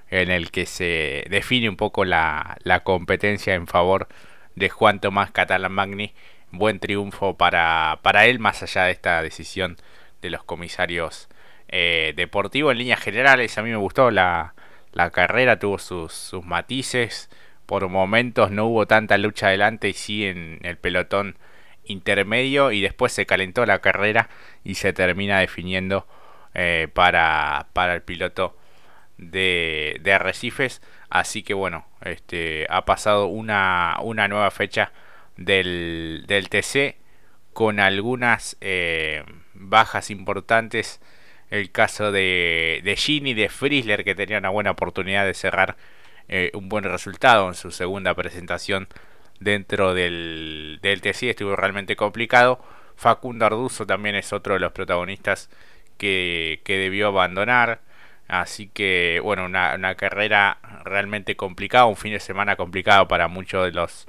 en 0.09 0.31
el 0.31 0.49
que 0.49 0.65
se 0.65 1.25
define 1.29 1.67
un 1.67 1.75
poco 1.75 2.05
la, 2.05 2.57
la 2.63 2.79
competencia 2.85 3.55
en 3.55 3.67
favor 3.67 4.07
de 4.55 4.69
Juan 4.69 5.01
Tomás 5.01 5.31
Catalán 5.31 5.73
Magni. 5.73 6.13
Buen 6.51 6.79
triunfo 6.79 7.35
para, 7.35 7.99
para 8.03 8.25
él, 8.25 8.39
más 8.39 8.63
allá 8.63 8.85
de 8.85 8.91
esta 8.91 9.21
decisión 9.21 9.75
de 10.21 10.29
los 10.29 10.45
comisarios 10.45 11.27
eh, 11.67 12.13
deportivos. 12.15 12.71
En 12.71 12.77
líneas 12.77 13.01
generales, 13.01 13.57
a 13.57 13.63
mí 13.63 13.69
me 13.69 13.75
gustó 13.75 14.11
la, 14.11 14.53
la 14.93 15.09
carrera, 15.09 15.59
tuvo 15.59 15.77
sus, 15.77 16.13
sus 16.13 16.45
matices. 16.45 17.29
Por 17.65 17.89
momentos 17.89 18.49
no 18.49 18.67
hubo 18.67 18.87
tanta 18.87 19.17
lucha 19.17 19.47
adelante 19.47 19.89
y 19.89 19.93
sí 19.93 20.25
en 20.25 20.59
el 20.63 20.77
pelotón 20.77 21.35
intermedio 21.89 22.71
y 22.71 22.81
después 22.81 23.11
se 23.11 23.25
calentó 23.25 23.65
la 23.65 23.79
carrera 23.79 24.29
y 24.63 24.75
se 24.75 24.93
termina 24.93 25.39
definiendo 25.39 26.07
eh, 26.53 26.87
para, 26.93 27.67
para 27.73 27.93
el 27.93 28.01
piloto 28.01 28.57
de, 29.17 29.97
de, 30.01 30.13
Arrecifes. 30.13 30.81
Así 31.09 31.43
que 31.43 31.53
bueno, 31.53 31.85
este, 32.01 32.65
ha 32.69 32.85
pasado 32.85 33.25
una, 33.25 33.97
una 34.01 34.27
nueva 34.27 34.51
fecha 34.51 34.93
del, 35.35 36.23
del 36.27 36.49
TC 36.49 36.95
con 37.53 37.79
algunas 37.79 38.57
eh, 38.61 39.23
bajas 39.53 40.09
importantes. 40.11 41.01
El 41.49 41.71
caso 41.71 42.11
de, 42.11 42.81
de 42.83 42.95
Gini, 42.95 43.33
de 43.33 43.49
Frizzler, 43.49 44.03
que 44.03 44.15
tenía 44.15 44.37
una 44.37 44.49
buena 44.49 44.71
oportunidad 44.71 45.25
de 45.25 45.33
cerrar 45.33 45.77
eh, 46.27 46.51
un 46.53 46.69
buen 46.69 46.83
resultado 46.83 47.47
en 47.47 47.55
su 47.55 47.71
segunda 47.71 48.13
presentación 48.13 48.87
dentro 49.39 49.93
del, 49.93 50.79
del. 50.81 51.01
Estuvo 51.03 51.55
realmente 51.55 51.95
complicado. 51.95 52.59
Facundo 52.95 53.45
Arduzo 53.45 53.85
también 53.85 54.15
es 54.15 54.33
otro 54.33 54.55
de 54.55 54.59
los 54.59 54.73
protagonistas 54.73 55.49
que, 55.97 56.61
que 56.63 56.77
debió 56.77 57.07
abandonar. 57.07 57.81
Así 58.27 58.67
que, 58.67 59.19
bueno, 59.23 59.45
una, 59.45 59.73
una, 59.75 59.95
carrera 59.95 60.59
realmente 60.83 61.35
complicada, 61.35 61.85
un 61.85 61.95
fin 61.95 62.13
de 62.13 62.19
semana 62.19 62.55
complicado 62.55 63.07
para 63.07 63.27
muchos 63.27 63.65
de 63.65 63.71
los, 63.71 64.07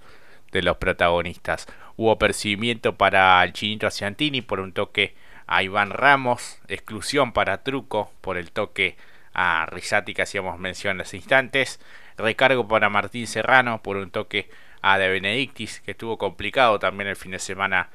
de 0.52 0.62
los 0.62 0.76
protagonistas. 0.76 1.66
Hubo 1.96 2.18
percibimiento 2.18 2.96
para 2.96 3.42
el 3.44 3.52
Chinito 3.52 3.90
Ciantini 3.90 4.42
por 4.42 4.60
un 4.60 4.72
toque 4.72 5.14
a 5.46 5.62
Iván 5.62 5.90
Ramos, 5.90 6.60
exclusión 6.68 7.32
para 7.32 7.62
Truco 7.62 8.12
por 8.20 8.36
el 8.36 8.52
toque 8.52 8.96
a 9.32 9.66
Risati 9.66 10.14
que 10.14 10.22
hacíamos 10.22 10.58
mención 10.58 10.92
en 10.92 10.98
los 10.98 11.14
instantes, 11.14 11.80
recargo 12.16 12.68
para 12.68 12.88
Martín 12.88 13.26
Serrano 13.26 13.82
por 13.82 13.96
un 13.96 14.10
toque 14.10 14.50
a 14.82 14.98
De 14.98 15.08
Benedictis 15.08 15.80
que 15.80 15.92
estuvo 15.92 16.18
complicado 16.18 16.78
también 16.78 17.08
el 17.08 17.16
fin 17.16 17.32
de 17.32 17.38
semana 17.38 17.90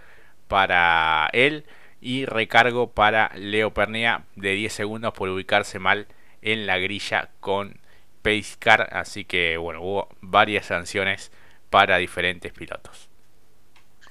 para 0.47 1.29
él 1.33 1.65
y 2.01 2.25
recargo 2.25 2.91
para 2.91 3.31
Leo 3.35 3.73
Pernea 3.73 4.25
de 4.35 4.53
10 4.53 4.73
segundos 4.73 5.13
por 5.13 5.29
ubicarse 5.29 5.79
mal 5.79 6.07
en 6.41 6.67
la 6.67 6.77
grilla 6.77 7.29
con 7.39 7.79
Pacecar, 8.21 8.89
así 8.91 9.25
que 9.25 9.57
bueno, 9.57 9.81
hubo 9.81 10.09
varias 10.21 10.67
sanciones 10.67 11.31
para 11.69 11.97
diferentes 11.97 12.51
pilotos. 12.53 13.09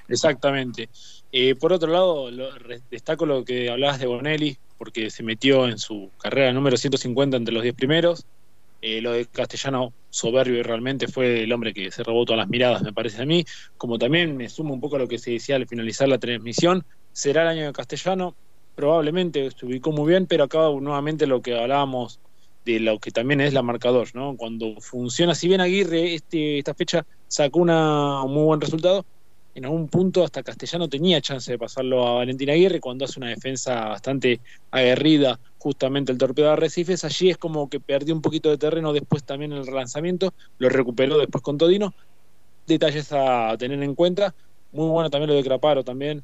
Exactamente. 0.08 0.88
Eh, 1.32 1.54
por 1.54 1.72
otro 1.72 1.90
lado, 1.90 2.30
lo, 2.30 2.50
destaco 2.90 3.26
lo 3.26 3.44
que 3.44 3.70
hablabas 3.70 3.98
de 3.98 4.06
Bonelli, 4.06 4.56
porque 4.78 5.10
se 5.10 5.22
metió 5.22 5.66
en 5.66 5.78
su 5.78 6.10
carrera 6.18 6.52
número 6.52 6.76
150 6.76 7.36
entre 7.36 7.54
los 7.54 7.62
10 7.62 7.74
primeros. 7.74 8.24
Eh, 8.86 9.00
lo 9.00 9.12
de 9.12 9.24
Castellano, 9.24 9.94
soberbio 10.10 10.58
y 10.58 10.62
realmente 10.62 11.08
fue 11.08 11.44
el 11.44 11.52
hombre 11.52 11.72
que 11.72 11.90
se 11.90 12.02
robó 12.02 12.26
todas 12.26 12.40
las 12.40 12.50
miradas, 12.50 12.82
me 12.82 12.92
parece 12.92 13.22
a 13.22 13.24
mí. 13.24 13.42
Como 13.78 13.98
también 13.98 14.36
me 14.36 14.50
sumo 14.50 14.74
un 14.74 14.80
poco 14.82 14.96
a 14.96 14.98
lo 14.98 15.08
que 15.08 15.16
se 15.16 15.30
decía 15.30 15.56
al 15.56 15.66
finalizar 15.66 16.06
la 16.06 16.18
transmisión, 16.18 16.84
será 17.10 17.42
el 17.42 17.48
año 17.48 17.64
de 17.64 17.72
Castellano, 17.72 18.36
probablemente 18.74 19.50
se 19.52 19.64
ubicó 19.64 19.90
muy 19.90 20.10
bien, 20.10 20.26
pero 20.26 20.44
acaba 20.44 20.68
nuevamente 20.78 21.26
lo 21.26 21.40
que 21.40 21.58
hablábamos 21.58 22.20
de 22.66 22.78
lo 22.78 22.98
que 22.98 23.10
también 23.10 23.40
es 23.40 23.54
la 23.54 23.62
marcador, 23.62 24.08
¿no? 24.12 24.36
Cuando 24.36 24.78
funciona, 24.82 25.34
si 25.34 25.48
bien 25.48 25.62
Aguirre 25.62 26.12
este, 26.16 26.58
esta 26.58 26.74
fecha 26.74 27.06
sacó 27.26 27.60
un 27.60 27.68
muy 28.30 28.44
buen 28.44 28.60
resultado, 28.60 29.06
en 29.54 29.64
algún 29.64 29.88
punto 29.88 30.24
hasta 30.24 30.42
Castellano 30.42 30.90
tenía 30.90 31.22
chance 31.22 31.50
de 31.50 31.58
pasarlo 31.58 32.06
a 32.06 32.14
Valentín 32.16 32.50
Aguirre 32.50 32.80
cuando 32.80 33.06
hace 33.06 33.18
una 33.18 33.30
defensa 33.30 33.86
bastante 33.86 34.42
aguerrida 34.70 35.40
justamente 35.64 36.12
el 36.12 36.18
torpedo 36.18 36.48
de 36.48 36.52
Arrecifes, 36.52 37.04
allí 37.04 37.30
es 37.30 37.38
como 37.38 37.70
que 37.70 37.80
perdió 37.80 38.14
un 38.14 38.20
poquito 38.20 38.50
de 38.50 38.58
terreno 38.58 38.92
después 38.92 39.24
también 39.24 39.50
en 39.50 39.60
el 39.60 39.66
relanzamiento, 39.66 40.34
lo 40.58 40.68
recuperó 40.68 41.16
después 41.16 41.40
con 41.40 41.56
Todino, 41.56 41.94
detalles 42.66 43.10
a 43.12 43.56
tener 43.58 43.82
en 43.82 43.94
cuenta, 43.94 44.34
muy 44.72 44.90
bueno 44.90 45.08
también 45.08 45.30
lo 45.30 45.36
de 45.36 45.42
Craparo 45.42 45.82
también, 45.82 46.22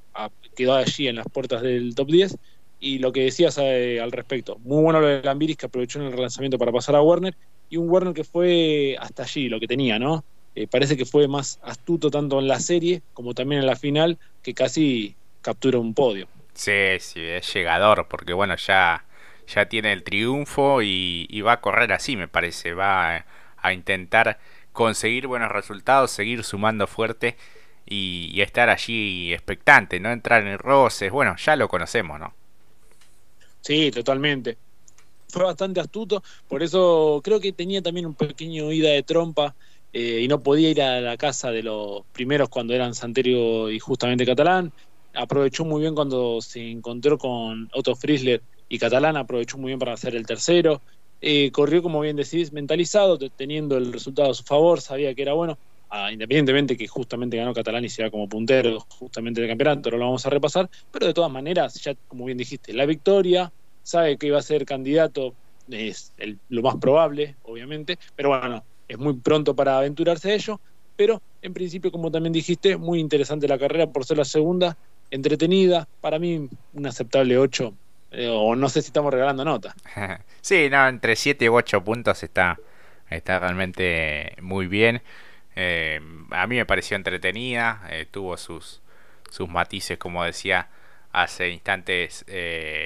quedó 0.54 0.74
allí 0.74 1.08
en 1.08 1.16
las 1.16 1.26
puertas 1.32 1.62
del 1.62 1.94
top 1.94 2.08
10, 2.08 2.36
y 2.80 2.98
lo 2.98 3.12
que 3.12 3.22
decías 3.22 3.56
eh, 3.56 3.98
al 3.98 4.12
respecto, 4.12 4.58
muy 4.58 4.82
bueno 4.82 5.00
lo 5.00 5.06
de 5.06 5.22
Lambiris 5.22 5.56
que 5.56 5.66
aprovechó 5.66 6.00
en 6.00 6.08
el 6.08 6.12
relanzamiento 6.12 6.58
para 6.58 6.70
pasar 6.70 6.94
a 6.96 7.00
Werner, 7.00 7.34
y 7.70 7.78
un 7.78 7.88
Werner 7.88 8.12
que 8.12 8.24
fue 8.24 8.94
hasta 9.00 9.22
allí 9.22 9.48
lo 9.48 9.58
que 9.58 9.66
tenía, 9.66 9.98
¿no? 9.98 10.22
Eh, 10.54 10.66
parece 10.66 10.98
que 10.98 11.06
fue 11.06 11.28
más 11.28 11.58
astuto 11.62 12.10
tanto 12.10 12.40
en 12.40 12.46
la 12.46 12.60
serie 12.60 13.00
como 13.14 13.32
también 13.32 13.62
en 13.62 13.66
la 13.66 13.76
final, 13.76 14.18
que 14.42 14.52
casi 14.52 15.16
captura 15.40 15.78
un 15.78 15.94
podio. 15.94 16.28
Sí, 16.52 16.98
sí, 16.98 17.20
es 17.20 17.54
llegador, 17.54 18.06
porque 18.06 18.34
bueno, 18.34 18.54
ya, 18.56 19.02
ya 19.54 19.68
tiene 19.68 19.92
el 19.92 20.02
triunfo 20.02 20.82
y, 20.82 21.40
va 21.42 21.52
a 21.52 21.60
correr 21.60 21.92
así, 21.92 22.16
me 22.16 22.28
parece, 22.28 22.74
va 22.74 23.24
a, 23.56 23.72
intentar 23.72 24.38
conseguir 24.72 25.26
buenos 25.26 25.50
resultados, 25.50 26.10
seguir 26.10 26.44
sumando 26.44 26.86
fuerte 26.86 27.36
y, 27.86 28.40
estar 28.40 28.68
allí 28.70 29.32
expectante, 29.32 30.00
no 30.00 30.10
entrar 30.10 30.46
en 30.46 30.58
roces, 30.58 31.10
bueno, 31.10 31.36
ya 31.36 31.56
lo 31.56 31.68
conocemos, 31.68 32.18
¿no? 32.18 32.34
Sí, 33.60 33.90
totalmente. 33.90 34.56
Fue 35.28 35.44
bastante 35.44 35.80
astuto, 35.80 36.22
por 36.48 36.62
eso 36.62 37.20
creo 37.22 37.40
que 37.40 37.52
tenía 37.52 37.82
también 37.82 38.06
un 38.06 38.14
pequeño 38.14 38.72
ida 38.72 38.90
de 38.90 39.02
trompa 39.02 39.54
eh, 39.92 40.20
y 40.22 40.28
no 40.28 40.42
podía 40.42 40.70
ir 40.70 40.82
a 40.82 41.00
la 41.00 41.16
casa 41.16 41.50
de 41.50 41.62
los 41.62 42.02
primeros 42.12 42.48
cuando 42.48 42.74
eran 42.74 42.94
Santerio 42.94 43.70
y 43.70 43.78
justamente 43.78 44.26
Catalán. 44.26 44.72
Aprovechó 45.14 45.64
muy 45.64 45.82
bien 45.82 45.94
cuando 45.94 46.40
se 46.40 46.70
encontró 46.70 47.18
con 47.18 47.68
Otto 47.72 47.94
Frizzler 47.96 48.42
y 48.70 48.78
Catalán, 48.78 49.16
aprovechó 49.16 49.58
muy 49.58 49.70
bien 49.70 49.80
para 49.80 49.94
hacer 49.94 50.14
el 50.14 50.24
tercero. 50.24 50.80
Eh, 51.20 51.50
corrió, 51.50 51.82
como 51.82 52.00
bien 52.00 52.16
decís, 52.16 52.52
mentalizado, 52.52 53.18
teniendo 53.18 53.76
el 53.76 53.92
resultado 53.92 54.30
a 54.30 54.34
su 54.34 54.44
favor, 54.44 54.80
sabía 54.80 55.12
que 55.12 55.22
era 55.22 55.32
bueno, 55.34 55.58
ah, 55.90 56.10
independientemente 56.12 56.76
que 56.76 56.86
justamente 56.86 57.36
ganó 57.36 57.52
Catalán 57.52 57.84
y 57.84 57.88
se 57.88 58.04
va 58.04 58.10
como 58.10 58.28
puntero 58.28 58.78
justamente 58.88 59.40
del 59.40 59.50
campeonato, 59.50 59.82
pero 59.82 59.98
lo 59.98 60.04
vamos 60.04 60.24
a 60.24 60.30
repasar, 60.30 60.70
pero 60.90 61.06
de 61.06 61.12
todas 61.12 61.32
maneras, 61.32 61.74
ya 61.82 61.94
como 62.06 62.24
bien 62.26 62.38
dijiste, 62.38 62.72
la 62.72 62.86
victoria, 62.86 63.52
sabe 63.82 64.16
que 64.16 64.28
iba 64.28 64.38
a 64.38 64.42
ser 64.42 64.64
candidato, 64.64 65.34
es 65.68 66.14
lo 66.48 66.62
más 66.62 66.76
probable, 66.76 67.36
obviamente, 67.42 67.98
pero 68.14 68.28
bueno, 68.28 68.64
es 68.86 68.98
muy 68.98 69.14
pronto 69.20 69.54
para 69.54 69.78
aventurarse 69.78 70.30
a 70.30 70.34
ello, 70.34 70.60
pero 70.94 71.20
en 71.42 71.52
principio, 71.52 71.90
como 71.90 72.08
también 72.10 72.32
dijiste, 72.32 72.76
muy 72.76 73.00
interesante 73.00 73.48
la 73.48 73.58
carrera 73.58 73.90
por 73.90 74.04
ser 74.04 74.18
la 74.18 74.24
segunda, 74.24 74.76
entretenida, 75.10 75.86
para 76.00 76.20
mí 76.20 76.48
un 76.72 76.86
aceptable 76.86 77.36
8, 77.36 77.76
eh, 78.10 78.28
o 78.30 78.56
no 78.56 78.68
sé 78.68 78.82
si 78.82 78.88
estamos 78.88 79.12
regalando 79.12 79.44
nota. 79.44 79.74
sí, 80.40 80.68
no, 80.70 80.88
entre 80.88 81.16
7 81.16 81.44
y 81.44 81.48
8 81.48 81.84
puntos 81.84 82.22
está, 82.22 82.58
está 83.08 83.38
realmente 83.38 84.36
muy 84.40 84.66
bien. 84.66 85.02
Eh, 85.56 86.00
a 86.30 86.46
mí 86.46 86.56
me 86.56 86.66
pareció 86.66 86.96
entretenida, 86.96 87.82
eh, 87.90 88.06
tuvo 88.10 88.36
sus, 88.36 88.80
sus 89.30 89.48
matices, 89.48 89.98
como 89.98 90.24
decía 90.24 90.68
hace 91.12 91.50
instantes, 91.50 92.24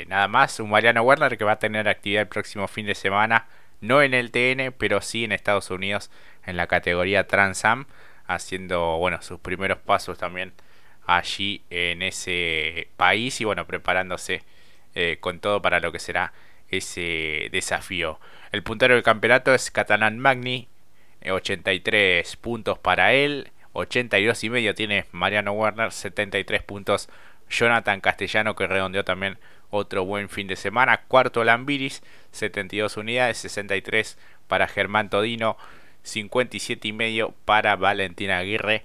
nada 0.09 0.29
más. 0.29 0.59
Un 0.59 0.71
Mariano 0.71 1.03
Werner 1.03 1.37
que 1.37 1.45
va 1.45 1.53
a 1.53 1.59
tener 1.59 1.89
actividad 1.89 2.23
el 2.23 2.29
próximo 2.29 2.67
fin 2.69 2.87
de 2.87 2.95
semana 2.95 3.47
no 3.85 4.03
en 4.03 4.15
el 4.15 4.31
TN, 4.31 4.73
pero 4.77 5.01
sí 5.01 5.25
en 5.25 5.33
Estados 5.33 5.71
Unidos 5.71 6.11
en 6.47 6.57
la 6.57 6.67
categoría 6.67 7.27
Trans 7.27 7.65
Am, 7.65 7.87
haciendo 8.27 8.97
bueno 8.99 9.21
sus 9.23 9.39
primeros 9.41 9.79
pasos 9.79 10.19
también 10.19 10.53
allí 11.07 11.63
en 11.69 12.03
ese 12.03 12.89
país 12.97 13.41
y 13.41 13.45
bueno 13.45 13.67
preparándose 13.67 14.43
eh, 14.95 15.19
con 15.21 15.41
todo 15.41 15.63
para 15.63 15.81
lo 15.81 15.93
que 15.93 15.99
será 15.99 16.33
ese 16.69 17.49
desafío. 17.53 18.21
El 18.53 18.63
puntero 18.63 18.95
del 18.95 19.03
campeonato 19.03 19.55
es 19.55 19.71
Catalán 19.71 20.19
Magni, 20.19 20.69
83 21.29 22.33
eh, 22.33 22.37
puntos 22.41 22.79
para 22.79 23.13
él, 23.15 23.51
82 23.73 24.45
y 24.45 24.51
medio 24.51 24.75
tiene 24.75 25.07
Mariano 25.13 25.53
Werner, 25.53 25.93
73 25.93 26.63
puntos 26.63 27.09
Jonathan 27.51 28.01
Castellano 28.01 28.55
que 28.55 28.67
redondeó 28.67 29.05
también 29.05 29.39
otro 29.71 30.05
buen 30.05 30.29
fin 30.29 30.47
de 30.47 30.57
semana. 30.57 31.03
Cuarto 31.09 31.45
Lambiris, 31.45 32.03
72 32.31 32.97
unidades, 32.97 33.39
63 33.39 34.19
para 34.47 34.69
Germán 34.69 35.11
Todino, 35.11 35.57
57 36.03 36.89
y 36.89 36.93
medio 36.93 37.35
para 37.45 37.77
Valentina 37.77 38.39
Aguirre, 38.39 38.85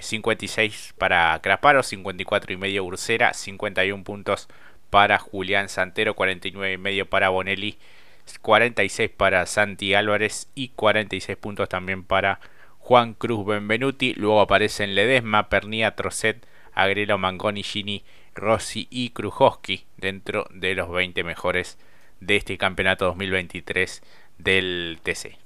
56 0.00 0.90
eh, 0.90 0.94
para 0.96 1.38
Craparo, 1.42 1.82
54 1.82 2.52
y 2.52 2.56
medio 2.56 2.84
Ursera, 2.84 3.34
51 3.34 4.04
puntos 4.04 4.48
para 4.90 5.18
Julián 5.18 5.68
Santero, 5.68 6.14
49 6.14 6.74
y 6.74 6.78
medio 6.78 7.06
para 7.06 7.28
Bonelli, 7.28 7.78
46 8.40 9.10
para 9.10 9.46
Santi 9.46 9.94
Álvarez 9.94 10.48
y 10.54 10.68
46 10.68 11.36
puntos 11.38 11.68
también 11.68 12.04
para 12.04 12.40
Juan 12.78 13.14
Cruz 13.14 13.46
Benvenuti. 13.46 14.14
Luego 14.14 14.40
aparecen 14.40 14.94
Ledesma, 14.94 15.48
Pernia, 15.48 15.94
Trocet, 15.94 16.46
Agrelo, 16.74 17.18
Mangoni, 17.18 17.62
Gini 17.62 18.04
Rossi 18.34 18.86
y 18.90 19.10
Krujowski 19.10 19.84
dentro 19.96 20.46
de 20.50 20.74
los 20.74 20.90
20 20.90 21.24
mejores 21.24 21.78
de 22.20 22.36
este 22.36 22.58
campeonato 22.58 23.06
2023 23.06 24.02
del 24.38 24.98
TC. 25.02 25.36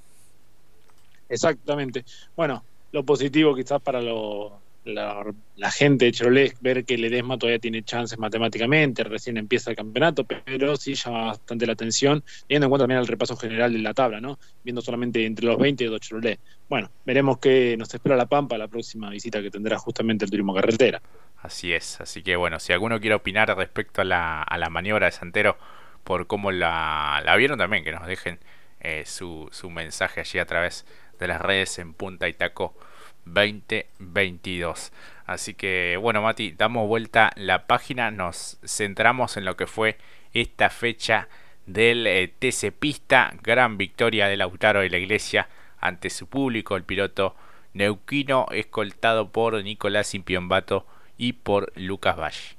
Exactamente. 1.29 2.05
Bueno, 2.37 2.65
lo 2.93 3.05
positivo 3.05 3.55
quizás 3.55 3.81
para 3.81 4.03
lo, 4.03 4.61
la, 4.95 5.71
gente 5.71 6.11
de 6.11 6.55
ver 6.61 6.85
que 6.85 6.99
Ledesma 6.99 7.39
todavía 7.39 7.59
tiene 7.59 7.83
chances 7.83 8.19
matemáticamente, 8.19 9.05
recién 9.05 9.37
empieza 9.37 9.71
el 9.71 9.77
campeonato, 9.77 10.25
pero 10.25 10.77
sí 10.77 10.95
llama 10.95 11.27
bastante 11.27 11.67
la 11.67 11.73
atención, 11.73 12.23
teniendo 12.47 12.67
en 12.67 12.71
cuenta 12.71 12.83
también 12.85 13.01
el 13.01 13.07
repaso 13.07 13.37
general 13.37 13.73
de 13.73 13.79
la 13.79 13.95
tabla, 13.95 14.21
¿no? 14.21 14.39
Viendo 14.65 14.83
solamente 14.83 15.25
entre 15.25 15.47
los 15.47 15.59
20 15.59 15.85
y 15.85 15.87
dos 15.87 16.01
Chevrolet. 16.01 16.39
Bueno, 16.69 16.91
veremos 17.05 17.39
qué 17.39 17.77
nos 17.79 17.93
espera 17.93 18.17
La 18.17 18.27
Pampa 18.27 18.59
la 18.59 18.69
próxima 18.69 19.11
visita 19.11 19.43
que 19.43 19.51
tendrá 19.51 19.79
justamente 19.79 20.25
el 20.25 20.31
turismo 20.31 20.55
carretera. 20.55 21.01
Así 21.43 21.73
es, 21.73 22.01
así 22.01 22.23
que 22.23 22.37
bueno, 22.37 22.61
si 22.61 22.73
alguno 22.73 23.01
quiere 23.01 23.15
opinar 23.15 23.57
respecto 23.57 24.03
a 24.03 24.05
la, 24.05 24.43
a 24.43 24.59
la 24.59 24.69
maniobra 24.69 25.07
de 25.07 25.13
Santero 25.13 25.57
por 26.05 26.27
cómo 26.27 26.53
la, 26.53 27.23
la 27.25 27.37
vieron 27.37 27.59
también, 27.59 27.85
que 27.85 27.93
nos 27.93 28.07
dejen 28.07 28.39
eh, 28.81 29.05
su, 29.07 29.49
su 29.53 29.71
mensaje 29.71 30.21
allí 30.21 30.39
a 30.39 30.47
través 30.47 30.87
de 31.19 31.29
las 31.29 31.41
redes 31.41 31.79
en 31.79 31.93
Punta 31.93 32.29
y 32.29 32.33
Taco 32.33 32.75
2022. 33.25 34.93
Así 35.27 35.55
que 35.55 35.97
bueno, 36.01 36.23
Mati, 36.23 36.53
damos 36.53 36.89
vuelta 36.89 37.31
la 37.37 37.67
página, 37.67 38.11
nos 38.11 38.59
centramos 38.67 39.37
en 39.37 39.45
lo 39.45 39.57
que 39.57 39.67
fue 39.67 39.97
esta 40.33 40.71
fecha 40.71 41.29
del 41.67 42.07
eh, 42.07 42.33
TC 42.39 42.73
Pista, 42.73 43.33
gran 43.43 43.79
victoria 43.79 44.27
de 44.27 44.37
Lautaro 44.37 44.81
de 44.81 44.91
la 44.91 44.99
Iglesia 44.99 45.49
ante 45.79 46.11
su 46.11 46.27
público, 46.27 46.77
el 46.77 46.85
piloto 46.85 47.35
neuquino 47.75 48.47
escoltado 48.51 49.31
por 49.31 49.63
Nicolás 49.63 50.15
Impiombato 50.15 50.85
y 51.17 51.35
por 51.35 51.73
Lucas 51.77 52.19
Valle. 52.19 52.57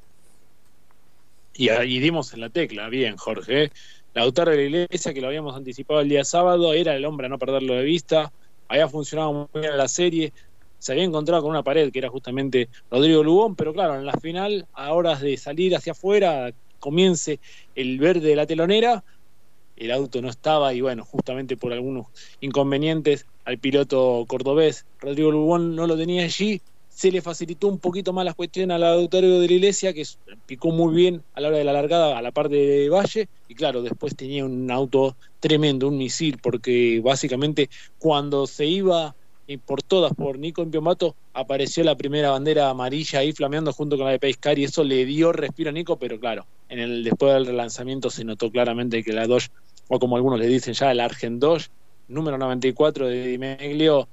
Y 1.53 1.69
ahí 1.69 1.99
dimos 1.99 2.33
en 2.33 2.41
la 2.41 2.49
tecla, 2.49 2.87
bien 2.89 3.17
Jorge. 3.17 3.71
Lautaro 4.13 4.51
de 4.51 4.57
la 4.57 4.63
Iglesia, 4.63 5.13
que 5.13 5.21
lo 5.21 5.27
habíamos 5.27 5.55
anticipado 5.55 6.01
el 6.01 6.09
día 6.09 6.23
sábado, 6.23 6.73
era 6.73 6.95
el 6.95 7.05
hombre 7.05 7.27
a 7.27 7.29
no 7.29 7.39
perderlo 7.39 7.75
de 7.75 7.83
vista, 7.83 8.31
había 8.67 8.87
funcionado 8.87 9.33
muy 9.33 9.61
bien 9.61 9.71
en 9.73 9.77
la 9.77 9.87
serie, 9.87 10.33
se 10.81 10.93
había 10.93 11.03
encontrado 11.03 11.43
con 11.43 11.51
una 11.51 11.61
pared 11.61 11.91
que 11.91 11.99
era 11.99 12.09
justamente 12.09 12.67
Rodrigo 12.89 13.23
Lugón, 13.23 13.55
pero 13.55 13.71
claro, 13.71 13.99
en 13.99 14.05
la 14.05 14.13
final, 14.13 14.65
a 14.73 14.91
horas 14.93 15.21
de 15.21 15.37
salir 15.37 15.75
hacia 15.75 15.91
afuera, 15.91 16.51
comience 16.79 17.39
el 17.75 17.99
verde 17.99 18.29
de 18.29 18.35
la 18.35 18.47
telonera, 18.47 19.03
el 19.75 19.91
auto 19.91 20.23
no 20.23 20.29
estaba 20.29 20.73
y 20.73 20.81
bueno, 20.81 21.05
justamente 21.05 21.55
por 21.55 21.71
algunos 21.71 22.07
inconvenientes 22.39 23.27
al 23.45 23.59
piloto 23.59 24.25
cordobés 24.27 24.85
Rodrigo 24.99 25.29
Lugón 25.29 25.75
no 25.75 25.85
lo 25.85 25.95
tenía 25.95 26.23
allí, 26.23 26.59
se 26.89 27.11
le 27.11 27.21
facilitó 27.21 27.67
un 27.67 27.77
poquito 27.77 28.11
más 28.11 28.25
la 28.25 28.33
cuestión 28.33 28.71
al 28.71 28.83
auditorio 28.83 29.39
de 29.39 29.47
la 29.47 29.53
iglesia, 29.53 29.93
que 29.93 30.03
picó 30.47 30.71
muy 30.71 30.95
bien 30.95 31.23
a 31.33 31.41
la 31.41 31.49
hora 31.49 31.57
de 31.57 31.63
la 31.63 31.73
largada 31.73 32.17
a 32.17 32.21
la 32.23 32.31
parte 32.31 32.55
de 32.55 32.89
Valle, 32.89 33.27
y 33.47 33.53
claro, 33.53 33.83
después 33.83 34.15
tenía 34.15 34.45
un 34.45 34.71
auto 34.71 35.15
tremendo, 35.39 35.87
un 35.87 35.99
misil, 35.99 36.39
porque 36.41 37.01
básicamente 37.03 37.69
cuando 37.99 38.47
se 38.47 38.65
iba 38.65 39.15
y 39.51 39.57
por 39.57 39.83
todas 39.83 40.13
por 40.13 40.39
Nico 40.39 40.61
Impiombato 40.61 41.13
apareció 41.33 41.83
la 41.83 41.95
primera 41.95 42.31
bandera 42.31 42.69
amarilla 42.69 43.19
ahí 43.19 43.33
flameando 43.33 43.73
junto 43.73 43.97
con 43.97 44.05
la 44.05 44.13
de 44.13 44.19
Pescar 44.19 44.57
y 44.57 44.63
eso 44.63 44.83
le 44.85 45.05
dio 45.05 45.33
respiro 45.33 45.71
a 45.71 45.73
Nico, 45.73 45.97
pero 45.97 46.17
claro, 46.19 46.45
en 46.69 46.79
el 46.79 47.03
después 47.03 47.33
del 47.33 47.47
relanzamiento 47.47 48.09
se 48.09 48.23
notó 48.23 48.49
claramente 48.49 49.03
que 49.03 49.11
la 49.11 49.27
Dodge, 49.27 49.49
o 49.89 49.99
como 49.99 50.15
algunos 50.15 50.39
le 50.39 50.47
dicen 50.47 50.73
ya, 50.73 50.91
el 50.91 51.01
Argent 51.01 51.41
Dodge, 51.41 51.67
número 52.07 52.37
94 52.37 53.07
de 53.07 53.27
Di 53.27 53.37
Meglio, 53.37 54.07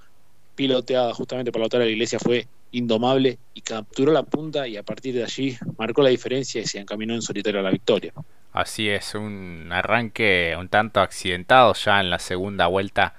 piloteada 0.57 1.15
justamente 1.15 1.53
por 1.53 1.61
la 1.61 1.67
autora 1.67 1.85
de 1.85 1.91
la 1.91 1.93
iglesia, 1.93 2.19
fue 2.19 2.49
indomable 2.73 3.39
y 3.55 3.61
capturó 3.61 4.13
la 4.13 4.25
punta 4.25 4.67
y 4.67 4.77
a 4.77 4.83
partir 4.83 5.15
de 5.15 5.23
allí 5.23 5.57
marcó 5.79 6.03
la 6.03 6.11
diferencia 6.11 6.61
y 6.61 6.67
se 6.67 6.81
encaminó 6.81 7.15
en 7.15 7.23
solitario 7.23 7.61
a 7.61 7.63
la 7.63 7.71
victoria. 7.71 8.13
Así 8.53 8.89
es, 8.89 9.15
un 9.15 9.69
arranque 9.71 10.57
un 10.59 10.69
tanto 10.69 11.01
accidentado 11.01 11.75
ya 11.75 12.01
en 12.01 12.11
la 12.11 12.19
segunda 12.19 12.67
vuelta 12.67 13.15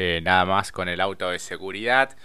eh, 0.00 0.20
nada 0.22 0.44
más 0.44 0.70
con 0.70 0.88
el 0.88 1.00
auto 1.00 1.28
de 1.28 1.40
seguridad. 1.40 2.16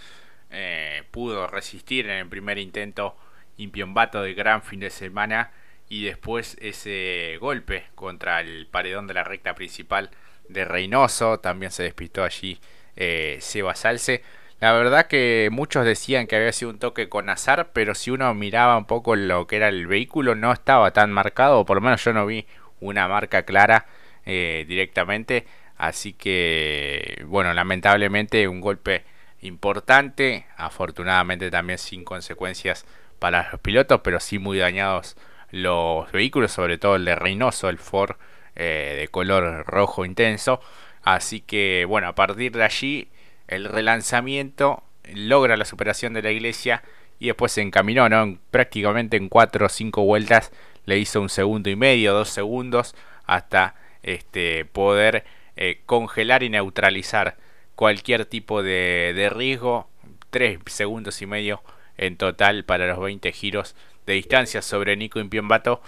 Eh, 0.52 1.02
pudo 1.10 1.48
resistir 1.48 2.08
en 2.08 2.20
el 2.20 2.30
primer 2.30 2.60
intento 2.60 3.18
Impiombato 3.58 4.22
de 4.22 4.36
gran 4.36 4.62
fin 4.62 4.80
de 4.80 4.92
semana 4.92 5.50
y 5.90 6.06
después 6.06 6.56
ese 6.62 7.36
golpe 7.42 7.86
contra 7.96 8.42
el 8.42 8.68
paredón 8.68 9.08
de 9.08 9.16
la 9.16 9.24
recta 9.24 9.56
principal 9.56 10.12
de 10.50 10.66
Reynoso. 10.66 11.40
También 11.40 11.72
se 11.72 11.82
despistó 11.82 12.24
allí 12.24 12.60
eh, 12.96 13.40
Seba 13.42 13.74
Salce. 13.74 14.22
La 14.60 14.74
verdad 14.74 15.08
que 15.08 15.50
muchos 15.52 15.84
decían 15.84 16.28
que 16.28 16.36
había 16.36 16.52
sido 16.52 16.70
un 16.70 16.78
toque 16.78 17.10
con 17.10 17.28
azar, 17.28 17.72
pero 17.74 17.96
si 17.96 18.12
uno 18.12 18.36
miraba 18.36 18.78
un 18.78 18.86
poco 18.86 19.16
lo 19.16 19.48
que 19.48 19.56
era 19.56 19.68
el 19.68 19.88
vehículo, 19.88 20.36
no 20.36 20.54
estaba 20.54 20.94
tan 20.94 21.12
marcado, 21.12 21.62
o 21.62 21.66
por 21.66 21.78
lo 21.78 21.82
menos 21.82 22.04
yo 22.04 22.14
no 22.14 22.28
vi 22.28 22.46
una 22.82 23.08
marca 23.08 23.44
clara 23.44 23.88
directamente. 24.26 25.48
Así 25.78 26.14
que, 26.14 27.24
bueno, 27.28 27.54
lamentablemente 27.54 28.48
un 28.48 28.62
golpe 28.62 29.04
importante, 29.42 30.46
afortunadamente 30.56 31.52
también 31.52 31.78
sin 31.78 32.04
consecuencias 32.04 32.86
para 33.20 33.50
los 33.52 33.62
pilotos, 33.62 34.02
pero 34.04 34.20
sí 34.20 34.40
muy 34.40 34.58
dañados 34.58 35.18
los 35.52 36.12
vehículos, 36.12 36.52
sobre 36.52 36.78
todo 36.78 36.96
el 36.96 37.06
de 37.06 37.16
Reynoso, 37.16 37.70
el 37.70 37.78
Ford 37.78 38.16
eh, 38.56 38.98
de 39.00 39.08
color 39.08 39.66
rojo 39.66 40.06
intenso. 40.06 40.62
Así 41.04 41.42
que, 41.42 41.86
bueno, 41.88 42.08
a 42.08 42.16
partir 42.16 42.54
de 42.54 42.64
allí, 42.64 43.10
el 43.48 43.66
relanzamiento 43.66 44.84
logra 45.14 45.58
la 45.58 45.66
superación 45.66 46.14
de 46.14 46.22
la 46.22 46.32
iglesia 46.32 46.82
y 47.20 47.28
después 47.28 47.52
se 47.52 47.62
encaminó, 47.62 48.10
¿no? 48.10 48.38
Prácticamente 48.52 49.18
en 49.18 49.30
4 49.30 49.66
o 49.66 49.70
5 49.70 50.04
vueltas 50.04 50.52
le 50.86 50.98
hizo 50.98 51.22
un 51.22 51.30
segundo 51.30 51.70
y 51.70 51.76
medio, 51.76 52.14
dos 52.14 52.30
segundos, 52.30 52.96
hasta 53.26 53.76
este, 54.02 54.66
poder 54.66 55.24
eh, 55.56 55.82
congelar 55.86 56.44
y 56.44 56.50
neutralizar 56.50 57.38
cualquier 57.76 58.26
tipo 58.26 58.64
de, 58.64 59.30
riesgo. 59.34 59.88
3 60.30 60.60
segundos 60.66 61.22
y 61.22 61.28
medio 61.28 61.62
en 61.96 62.18
total 62.18 62.64
para 62.66 62.88
los 62.88 63.00
20 63.00 63.32
giros 63.34 63.76
de 64.08 64.14
distancia 64.14 64.64
sobre 64.64 64.98
Nico 64.98 65.20
Impiombato 65.20 65.82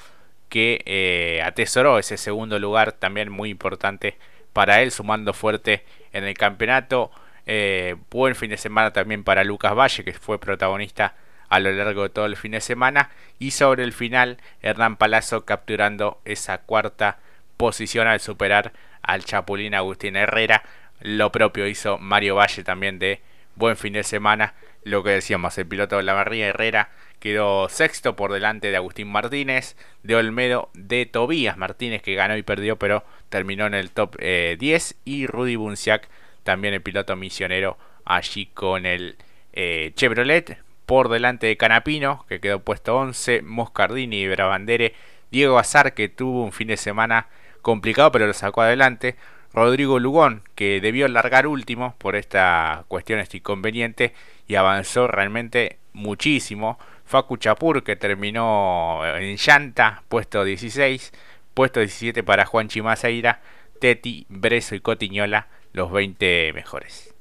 que 0.49 0.83
eh, 0.85 1.41
atesoró 1.43 1.97
ese 1.97 2.17
segundo 2.17 2.59
lugar 2.59 2.91
también 2.91 3.31
muy 3.31 3.49
importante 3.49 4.19
para 4.53 4.83
él 4.83 4.91
sumando 4.91 5.33
fuerte 5.33 5.83
en 6.13 6.25
el 6.25 6.35
campeonato 6.35 7.09
eh, 7.47 7.95
buen 8.11 8.35
fin 8.35 8.51
de 8.51 8.57
semana 8.57 8.93
también 8.93 9.23
para 9.23 9.43
Lucas 9.43 9.75
Valle 9.75 10.03
que 10.03 10.13
fue 10.13 10.39
protagonista 10.39 11.15
a 11.49 11.59
lo 11.59 11.71
largo 11.71 12.03
de 12.03 12.09
todo 12.09 12.25
el 12.25 12.37
fin 12.37 12.51
de 12.51 12.61
semana 12.61 13.09
y 13.39 13.51
sobre 13.51 13.83
el 13.83 13.93
final 13.93 14.37
Hernán 14.61 14.97
Palazzo 14.97 15.45
capturando 15.45 16.21
esa 16.25 16.59
cuarta 16.59 17.19
posición 17.57 18.07
al 18.07 18.19
superar 18.19 18.73
al 19.05 19.23
Chapulín 19.23 19.75
Agustín 19.75 20.15
Herrera. 20.15 20.63
Lo 20.99 21.31
propio 21.31 21.67
hizo 21.67 21.97
Mario 21.97 22.35
Valle 22.35 22.63
también 22.63 22.99
de 22.99 23.21
buen 23.55 23.77
fin 23.77 23.93
de 23.93 24.03
semana. 24.03 24.53
Lo 24.83 25.03
que 25.03 25.11
decíamos, 25.11 25.57
el 25.57 25.67
piloto 25.67 25.97
de 25.97 26.03
la 26.03 26.13
Barría 26.13 26.47
Herrera 26.47 26.89
quedó 27.19 27.69
sexto 27.69 28.15
por 28.15 28.31
delante 28.31 28.69
de 28.69 28.77
Agustín 28.77 29.07
Martínez, 29.07 29.75
de 30.03 30.15
Olmedo, 30.15 30.69
de 30.73 31.05
Tobías 31.05 31.57
Martínez 31.57 32.01
que 32.01 32.13
ganó 32.13 32.37
y 32.37 32.43
perdió 32.43 32.77
pero 32.77 33.03
terminó 33.29 33.65
en 33.65 33.73
el 33.73 33.89
top 33.91 34.15
10 34.17 34.21
eh, 34.21 34.95
y 35.05 35.25
Rudy 35.25 35.55
Bunciac, 35.55 36.07
también 36.43 36.75
el 36.75 36.81
piloto 36.81 37.15
misionero 37.15 37.77
allí 38.05 38.45
con 38.47 38.85
el 38.85 39.17
eh, 39.53 39.91
Chevrolet 39.95 40.59
por 40.85 41.09
delante 41.09 41.47
de 41.47 41.57
Canapino 41.57 42.25
que 42.29 42.39
quedó 42.39 42.59
puesto 42.59 42.95
11, 42.95 43.41
Moscardini 43.41 44.21
y 44.21 44.27
Brabandere, 44.27 44.93
Diego 45.31 45.57
Azar 45.57 45.95
que 45.95 46.09
tuvo 46.09 46.43
un 46.43 46.51
fin 46.51 46.67
de 46.67 46.77
semana 46.77 47.27
complicado, 47.65 48.11
pero 48.11 48.27
lo 48.27 48.33
sacó 48.33 48.61
adelante. 48.61 49.15
Rodrigo 49.51 49.97
Lugón, 49.97 50.43
que 50.53 50.79
debió 50.81 51.07
largar 51.07 51.47
último 51.47 51.95
por 51.97 52.15
esta 52.15 52.85
cuestión, 52.87 53.19
este 53.19 53.37
inconveniente, 53.37 54.13
y 54.47 54.53
avanzó 54.53 55.07
realmente 55.07 55.79
muchísimo. 55.91 56.77
Facu 57.05 57.37
Chapur, 57.37 57.83
que 57.83 57.95
terminó 57.95 59.01
en 59.17 59.35
llanta, 59.37 60.03
puesto 60.09 60.43
16, 60.43 61.11
puesto 61.55 61.79
17 61.79 62.21
para 62.21 62.45
Juan 62.45 62.67
Chimaseira, 62.67 63.41
Teti, 63.79 64.27
Breso 64.29 64.75
y 64.75 64.79
Cotiñola, 64.79 65.47
los 65.73 65.91
20 65.91 66.53
mejores. 66.53 67.15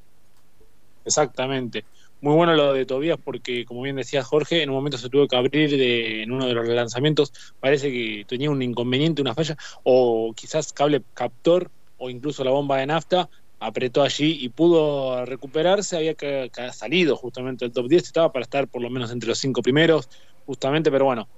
Exactamente. 1.07 1.87
Muy 2.25 2.37
bueno 2.37 2.55
lo 2.55 2.73
de 2.73 2.87
Tobías 2.87 3.19
porque, 3.23 3.67
como 3.67 3.83
bien 3.83 3.97
decía 3.97 4.25
Jorge, 4.25 4.63
en 4.63 4.71
un 4.71 4.77
momento 4.77 4.97
se 4.97 5.11
tuvo 5.11 5.29
que 5.29 5.37
abrir 5.37 5.69
de, 5.69 6.23
en 6.23 6.33
uno 6.33 6.47
de 6.47 6.55
los 6.55 6.67
relanzamientos, 6.67 7.35
parece 7.61 7.93
que 7.93 8.25
tenía 8.27 8.51
un 8.51 8.63
inconveniente, 8.63 9.21
una 9.21 9.35
falla, 9.35 9.59
o 9.83 10.33
quizás 10.35 10.73
cable 10.73 11.03
captor 11.13 11.71
o 11.99 12.09
incluso 12.09 12.43
la 12.43 12.51
bomba 12.51 12.79
de 12.79 12.87
nafta, 12.87 13.29
apretó 13.61 14.03
allí 14.03 14.39
y 14.41 14.49
pudo 14.49 15.27
recuperarse, 15.27 15.99
había 15.99 16.15
que, 16.15 16.51
salido 16.73 17.15
justamente 17.15 17.67
del 17.67 17.73
top 17.75 17.89
10, 17.89 18.05
estaba 18.05 18.33
para 18.33 18.45
estar 18.45 18.69
por 18.69 18.81
lo 18.81 18.89
menos 18.89 19.13
entre 19.13 19.29
los 19.29 19.39
cinco 19.39 19.61
primeros, 19.61 20.09
justamente, 20.47 20.91
pero 20.91 21.05
bueno, 21.05 21.29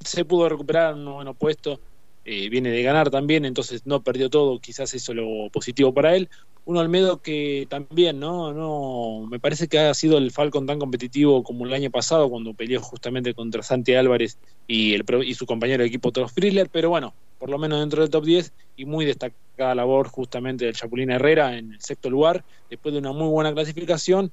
se 0.00 0.24
pudo 0.24 0.48
recuperar 0.48 0.94
un 0.94 1.04
buen 1.04 1.34
puesto, 1.36 1.80
eh, 2.24 2.48
viene 2.48 2.70
de 2.70 2.82
ganar 2.82 3.10
también, 3.10 3.44
entonces 3.44 3.86
no 3.86 4.02
perdió 4.02 4.30
todo, 4.30 4.58
quizás 4.60 4.94
eso 4.94 5.12
es 5.12 5.16
lo 5.16 5.50
positivo 5.50 5.92
para 5.92 6.14
él 6.14 6.28
un 6.64 6.76
Olmedo 6.76 7.20
que 7.20 7.66
también, 7.68 8.20
¿no? 8.20 8.52
no 8.52 9.26
Me 9.26 9.40
parece 9.40 9.66
que 9.68 9.78
ha 9.78 9.94
sido 9.94 10.18
el 10.18 10.30
Falcon 10.30 10.66
tan 10.66 10.78
competitivo 10.78 11.42
como 11.42 11.66
el 11.66 11.72
año 11.72 11.90
pasado, 11.90 12.30
cuando 12.30 12.54
peleó 12.54 12.80
justamente 12.80 13.34
contra 13.34 13.62
Santi 13.62 13.94
Álvarez 13.94 14.38
y, 14.66 14.94
el, 14.94 15.04
y 15.24 15.34
su 15.34 15.46
compañero 15.46 15.82
de 15.82 15.88
equipo 15.88 16.12
Toros 16.12 16.32
Frizzler, 16.32 16.68
pero 16.70 16.88
bueno, 16.90 17.14
por 17.38 17.50
lo 17.50 17.58
menos 17.58 17.80
dentro 17.80 18.02
del 18.02 18.10
top 18.10 18.24
10 18.24 18.52
y 18.76 18.84
muy 18.84 19.04
destacada 19.04 19.74
labor 19.74 20.08
justamente 20.08 20.66
del 20.66 20.74
Chapulín 20.74 21.10
Herrera 21.10 21.58
en 21.58 21.72
el 21.72 21.80
sexto 21.80 22.08
lugar, 22.08 22.44
después 22.70 22.92
de 22.92 23.00
una 23.00 23.12
muy 23.12 23.28
buena 23.28 23.52
clasificación. 23.52 24.30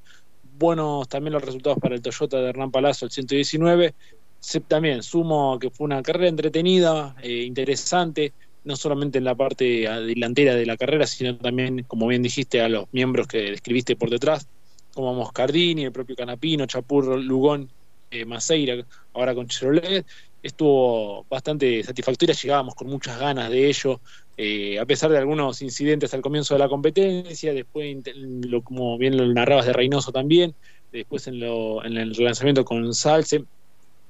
Buenos 0.60 1.08
también 1.08 1.34
los 1.34 1.44
resultados 1.44 1.80
para 1.80 1.96
el 1.96 2.02
Toyota 2.02 2.38
de 2.38 2.50
Hernán 2.50 2.70
Palazzo, 2.70 3.06
el 3.06 3.12
119. 3.12 3.96
También 4.68 5.04
sumo 5.04 5.60
que 5.60 5.70
fue 5.70 5.86
una 5.86 6.02
carrera 6.02 6.30
entretenida, 6.30 7.16
eh, 7.22 7.44
interesante, 7.44 8.34
no 8.64 8.76
solamente 8.76 9.18
en 9.18 9.24
la 9.26 9.36
parte 9.36 9.64
delantera 9.64 10.56
de 10.56 10.66
la 10.66 10.78
carrera, 10.78 11.06
sino 11.08 11.38
también, 11.38 11.84
como 11.84 12.08
bien 12.08 12.24
dijiste, 12.24 12.62
a 12.62 12.70
los 12.70 12.86
miembros 12.92 13.28
que 13.28 13.52
describiste 13.52 13.96
por 13.96 14.10
detrás, 14.10 14.48
como 14.94 15.14
Moscardini, 15.14 15.86
el 15.86 15.92
propio 15.92 16.16
Canapino, 16.16 16.66
Chapur, 16.66 17.20
Lugón, 17.20 17.70
eh, 18.12 18.26
Maceira, 18.26 18.86
ahora 19.14 19.36
con 19.36 19.48
Chevrolet. 19.48 20.06
Estuvo 20.42 21.26
bastante 21.30 21.84
satisfactoria, 21.84 22.34
llegábamos 22.34 22.74
con 22.74 22.88
muchas 22.88 23.20
ganas 23.20 23.50
de 23.50 23.68
ello, 23.68 24.00
eh, 24.38 24.80
a 24.80 24.86
pesar 24.86 25.12
de 25.12 25.18
algunos 25.18 25.62
incidentes 25.62 26.14
al 26.14 26.22
comienzo 26.22 26.54
de 26.54 26.60
la 26.60 26.70
competencia, 26.70 27.54
después, 27.54 27.98
lo, 28.16 28.64
como 28.64 28.98
bien 28.98 29.18
lo 29.18 29.28
narrabas 29.34 29.66
de 29.66 29.74
Reynoso 29.74 30.14
también, 30.14 30.56
después 30.94 31.28
en, 31.28 31.42
lo, 31.42 31.84
en 31.84 31.98
el 31.98 32.16
relanzamiento 32.16 32.64
con 32.64 32.94
Salce, 32.94 33.44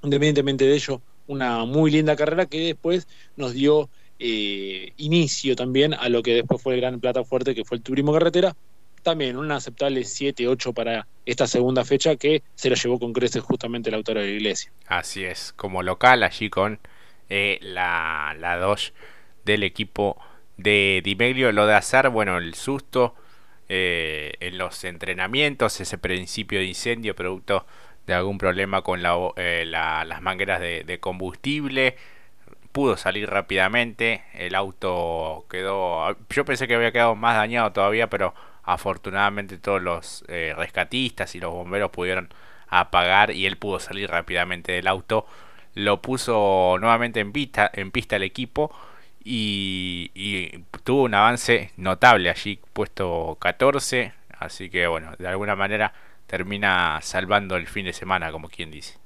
independientemente 0.03 0.65
de 0.65 0.73
ello, 0.75 1.01
una 1.27 1.65
muy 1.65 1.91
linda 1.91 2.15
carrera 2.15 2.45
que 2.45 2.59
después 2.59 3.07
nos 3.35 3.53
dio 3.53 3.89
eh, 4.17 4.93
inicio 4.97 5.55
también 5.55 5.93
a 5.93 6.09
lo 6.09 6.21
que 6.23 6.33
después 6.33 6.61
fue 6.61 6.73
el 6.75 6.81
gran 6.81 6.99
plata 6.99 7.23
fuerte 7.23 7.55
que 7.55 7.63
fue 7.65 7.77
el 7.77 7.83
turismo 7.83 8.13
carretera. 8.13 8.55
También 9.03 9.37
un 9.37 9.49
aceptable 9.51 10.01
7-8 10.01 10.73
para 10.73 11.07
esta 11.25 11.47
segunda 11.47 11.85
fecha 11.85 12.17
que 12.17 12.43
se 12.55 12.69
lo 12.69 12.75
llevó 12.75 12.99
con 12.99 13.13
creces 13.13 13.41
justamente 13.41 13.89
el 13.89 13.95
autor 13.95 14.17
de 14.17 14.25
la 14.25 14.31
iglesia. 14.31 14.71
Así 14.87 15.23
es, 15.23 15.53
como 15.55 15.83
local 15.83 16.23
allí 16.23 16.49
con 16.49 16.79
eh, 17.29 17.59
la, 17.61 18.35
la 18.37 18.57
2 18.57 18.93
del 19.45 19.63
equipo 19.63 20.17
de 20.57 21.01
Dimeglio. 21.03 21.51
Lo 21.53 21.65
de 21.65 21.75
hacer, 21.75 22.09
bueno, 22.09 22.37
el 22.37 22.55
susto 22.55 23.15
eh, 23.71 24.33
en 24.39 24.57
los 24.57 24.83
entrenamientos, 24.83 25.79
ese 25.79 25.99
principio 25.99 26.57
de 26.57 26.65
incendio 26.65 27.15
producto 27.15 27.67
de 28.09 28.15
algún 28.15 28.39
problema 28.39 28.81
con 28.81 29.01
eh, 29.37 29.63
las 29.67 30.21
mangueras 30.21 30.59
de, 30.59 30.99
combustible. 30.99 31.95
Pudo 32.71 32.97
salir 32.97 33.29
rápidamente, 33.29 34.23
el 34.33 34.55
auto 34.55 35.45
quedó... 35.49 36.17
Yo 36.29 36.45
pensé 36.45 36.67
que 36.67 36.75
había 36.75 36.91
quedado 36.91 37.15
más 37.15 37.35
dañado 37.35 37.71
todavía, 37.71 38.09
pero 38.09 38.33
afortunadamente 38.63 39.57
todos 39.57 39.81
los 39.81 40.23
eh, 40.27 40.53
rescatistas 40.57 41.35
y 41.35 41.39
los 41.39 41.51
bomberos 41.51 41.91
pudieron 41.91 42.29
apagar 42.67 43.31
y 43.31 43.45
él 43.45 43.57
pudo 43.57 43.79
salir 43.79 44.09
rápidamente 44.09 44.71
del 44.71 44.87
auto. 44.87 45.25
Lo 45.75 46.01
puso 46.01 46.77
nuevamente 46.79 47.19
en 47.19 47.31
pista, 47.31 47.69
en 47.73 47.91
pista 47.91 48.15
el 48.15 48.23
equipo 48.23 48.71
y, 49.23 50.11
y, 50.15 50.63
tuvo 50.83 51.03
un 51.03 51.13
avance 51.13 51.71
notable 51.77 52.29
allí, 52.29 52.59
puesto 52.73 53.37
14. 53.39 54.13
Así 54.39 54.69
que 54.69 54.87
bueno, 54.87 55.11
de 55.17 55.27
alguna 55.27 55.55
manera 55.55 55.93
termina 56.29 56.99
salvando 57.01 57.55
el 57.55 57.67
fin 57.67 57.85
de 57.85 57.93
semana, 57.93 58.31
como 58.31 58.49
quien 58.49 58.69
dice. 58.69 58.97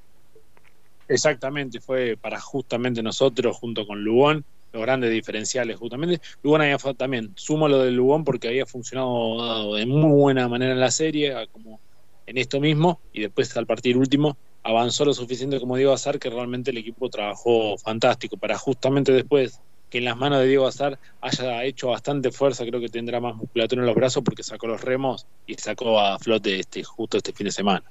Exactamente, 1.07 1.79
fue 1.79 2.17
para 2.19 2.39
justamente 2.39 3.01
nosotros, 3.01 3.55
junto 3.55 3.87
con 3.87 4.03
Lugón, 4.03 4.43
los 4.73 4.81
grandes 4.81 5.09
diferenciales 5.11 5.77
justamente. 5.77 6.19
Lugón 6.41 6.61
había 6.61 6.77
también, 6.77 7.31
sumo 7.35 7.69
lo 7.69 7.79
de 7.79 7.91
Lugón 7.91 8.25
porque 8.25 8.49
había 8.49 8.65
funcionado 8.65 9.75
de 9.75 9.85
muy 9.85 10.11
buena 10.11 10.49
manera 10.49 10.73
en 10.73 10.79
la 10.79 10.91
serie, 10.91 11.33
como 11.51 11.79
en 12.25 12.37
esto 12.37 12.59
mismo, 12.59 12.99
y 13.13 13.21
después 13.21 13.55
al 13.55 13.65
partir 13.65 13.97
último 13.97 14.37
avanzó 14.63 15.05
lo 15.05 15.13
suficiente 15.13 15.59
como 15.59 15.77
Diego 15.77 15.93
Azar 15.93 16.19
que 16.19 16.29
realmente 16.29 16.71
el 16.71 16.77
equipo 16.77 17.09
trabajó 17.09 17.77
fantástico 17.77 18.37
para 18.37 18.57
justamente 18.57 19.11
después 19.11 19.61
que 19.93 19.99
en 19.99 20.05
las 20.05 20.17
manos 20.17 20.39
de 20.39 20.47
Diego 20.47 20.65
Azar 20.65 20.97
haya 21.21 21.63
hecho 21.65 21.89
bastante 21.89 22.31
fuerza, 22.31 22.65
creo 22.65 22.79
que 22.79 22.89
tendrá 22.89 23.19
más 23.19 23.35
musculatura 23.35 23.79
en 23.79 23.85
los 23.85 23.95
brazos 23.95 24.23
porque 24.23 24.41
sacó 24.41 24.65
los 24.65 24.81
remos 24.81 25.27
y 25.45 25.53
sacó 25.53 25.99
a 25.99 26.17
flote 26.17 26.59
este, 26.59 26.83
justo 26.83 27.17
este 27.17 27.31
fin 27.31 27.45
de 27.45 27.51
semana. 27.51 27.83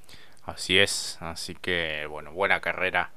Así 0.45 0.81
es, 0.81 1.17
así 1.21 1.55
que 1.55 2.07
bueno, 2.07 2.33
buena 2.33 2.61
carrera 2.61 3.13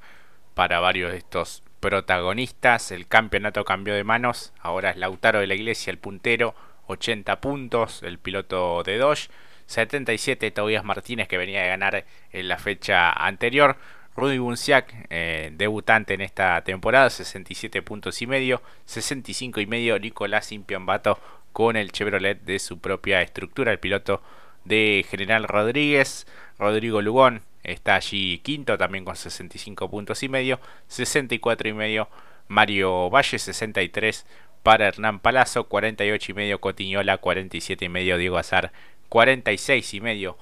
para 0.54 0.78
varios 0.78 1.10
de 1.10 1.18
estos 1.18 1.64
protagonistas. 1.80 2.92
El 2.92 3.08
campeonato 3.08 3.64
cambió 3.64 3.92
de 3.92 4.04
manos, 4.04 4.52
ahora 4.60 4.90
es 4.90 4.96
Lautaro 4.98 5.40
de 5.40 5.48
la 5.48 5.56
Iglesia 5.56 5.90
el 5.90 5.98
puntero, 5.98 6.54
80 6.86 7.40
puntos, 7.40 8.04
el 8.04 8.20
piloto 8.20 8.84
de 8.84 8.98
Dodge. 8.98 9.30
77 9.66 10.52
Tobias 10.52 10.84
Martínez 10.84 11.26
que 11.26 11.38
venía 11.38 11.62
de 11.62 11.68
ganar 11.70 12.04
en 12.30 12.46
la 12.46 12.56
fecha 12.56 13.10
anterior. 13.10 13.78
Rudy 14.16 14.38
Bunciak, 14.38 14.94
eh, 15.10 15.50
debutante 15.52 16.14
en 16.14 16.22
esta 16.22 16.62
temporada, 16.64 17.10
67 17.10 17.82
puntos 17.82 18.22
y 18.22 18.26
medio, 18.26 18.62
65 18.86 19.60
y 19.60 19.66
medio 19.66 19.98
Nicolás 19.98 20.52
Impiambato 20.52 21.18
con 21.52 21.76
el 21.76 21.92
Chevrolet 21.92 22.40
de 22.40 22.58
su 22.58 22.78
propia 22.78 23.20
estructura, 23.20 23.72
el 23.72 23.78
piloto 23.78 24.22
de 24.64 25.04
General 25.08 25.44
Rodríguez, 25.44 26.26
Rodrigo 26.58 27.02
Lugón 27.02 27.42
está 27.62 27.96
allí 27.96 28.38
quinto 28.38 28.78
también 28.78 29.04
con 29.04 29.16
65 29.16 29.90
puntos 29.90 30.22
y 30.22 30.28
medio, 30.30 30.60
64 30.88 31.68
y 31.68 31.72
medio 31.74 32.08
Mario 32.48 33.10
Valle, 33.10 33.38
63 33.38 34.24
para 34.62 34.88
Hernán 34.88 35.20
Palazzo, 35.20 35.64
48 35.64 36.32
y 36.32 36.34
medio 36.34 36.60
Cotiñola, 36.60 37.18
47 37.18 37.84
y 37.84 37.88
medio 37.88 38.16
Diego 38.16 38.38
Azar, 38.38 38.72
46 39.10 39.94
y 39.94 40.00
medio 40.00 40.38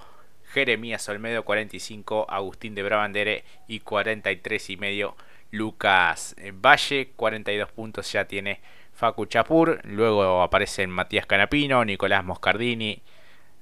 Jeremías 0.54 1.08
Olmedo 1.08 1.44
45, 1.44 2.26
Agustín 2.30 2.76
de 2.76 2.84
Brabandere 2.84 3.42
y 3.66 3.80
43 3.80 4.70
y 4.70 4.76
medio 4.76 5.16
Lucas 5.50 6.36
Valle, 6.64 7.10
42 7.16 7.72
puntos 7.72 8.12
ya 8.12 8.26
tiene 8.26 8.60
Facu 8.92 9.26
Chapur, 9.26 9.80
luego 9.84 10.42
aparecen 10.42 10.90
Matías 10.90 11.26
Canapino, 11.26 11.84
Nicolás 11.84 12.24
Moscardini, 12.24 13.02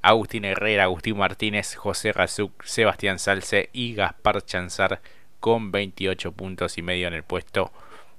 Agustín 0.03 0.45
Herrera, 0.45 0.85
Agustín 0.85 1.17
Martínez, 1.17 1.77
José 1.77 2.13
Razuc, 2.13 2.63
Sebastián 2.63 3.19
Salce 3.19 3.71
y 3.73 3.95
Gaspar 3.95 4.43
Chanzar 4.43 5.01
con 5.41 5.73
28 5.73 6.33
puntos 6.33 6.77
y 6.77 6.83
medio 6.83 7.09
en 7.09 7.15
el 7.15 7.23
puesto 7.23 7.73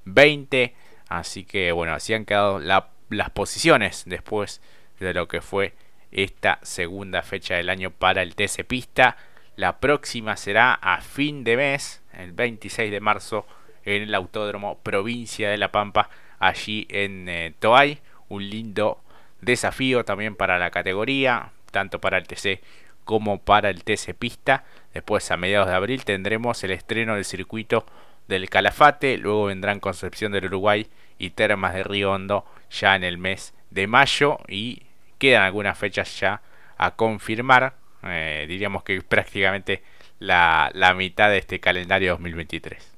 20. 0.06 0.74
Así 1.10 1.44
que 1.44 1.72
bueno, 1.74 1.94
así 1.94 2.16
han 2.16 2.26
quedado 2.26 2.58
las 2.58 3.30
posiciones 3.36 4.02
después 4.08 4.62
de 5.00 5.14
lo 5.14 5.28
que 5.28 5.42
fue 5.42 5.76
esta 6.14 6.60
segunda 6.62 7.24
fecha 7.24 7.56
del 7.56 7.70
año 7.70 7.92
para 7.92 8.22
el 8.22 8.36
TC 8.36 8.64
Pista. 8.66 9.18
La 9.56 9.80
próxima 9.80 10.38
será 10.38 10.74
a 10.74 11.02
fin 11.02 11.44
de 11.44 11.58
mes, 11.58 12.02
el 12.14 12.32
26 12.32 12.92
de 12.92 13.00
marzo, 13.00 13.46
en 13.84 14.04
el 14.04 14.16
Autódromo 14.16 14.80
Provincia 14.80 15.50
de 15.50 15.58
La 15.58 15.72
Pampa, 15.72 16.10
allí 16.40 16.88
en 16.90 17.28
eh, 17.28 17.54
Toay. 17.60 18.00
Un 18.30 18.50
lindo 18.50 19.02
desafío 19.42 20.06
también 20.06 20.36
para 20.36 20.58
la 20.58 20.72
categoría, 20.72 21.52
tanto 21.72 22.00
para 22.00 22.18
el 22.18 22.28
TC 22.28 22.62
como 23.04 23.40
para 23.40 23.70
el 23.70 23.84
TC 23.84 24.14
Pista. 24.18 24.64
Después, 24.94 25.30
a 25.32 25.38
mediados 25.38 25.68
de 25.68 25.76
abril, 25.76 26.06
tendremos 26.06 26.64
el 26.64 26.72
estreno 26.72 27.16
del 27.16 27.26
circuito 27.26 27.86
del 28.28 28.50
Calafate. 28.50 29.18
Luego 29.18 29.46
vendrán 29.46 29.80
Concepción 29.80 30.32
del 30.32 30.46
Uruguay 30.46 30.88
y 31.18 31.32
Termas 31.32 31.74
de 31.74 31.84
Río 31.84 32.12
Hondo 32.12 32.46
ya 32.72 32.96
en 32.96 33.04
el 33.04 33.18
mes 33.18 33.54
de 33.70 33.88
mayo. 33.88 34.40
Y 34.48 34.84
quedan 35.24 35.44
algunas 35.44 35.78
fechas 35.78 36.20
ya 36.20 36.42
a 36.78 36.96
confirmar. 36.98 37.76
Eh, 38.04 38.44
diríamos 38.46 38.84
que 38.84 39.02
prácticamente 39.08 39.82
la, 40.20 40.94
mitad 40.98 41.30
de 41.30 41.38
este 41.38 41.62
calendario 41.62 42.12
2023. 42.12 42.92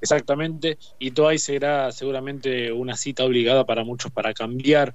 Exactamente, 0.00 0.78
y 0.98 1.12
ahí 1.20 1.38
será 1.38 1.92
seguramente 1.92 2.72
una 2.72 2.96
cita 2.96 3.24
obligada 3.24 3.64
para 3.64 3.84
muchos 3.84 4.10
para 4.10 4.32
cambiar 4.32 4.94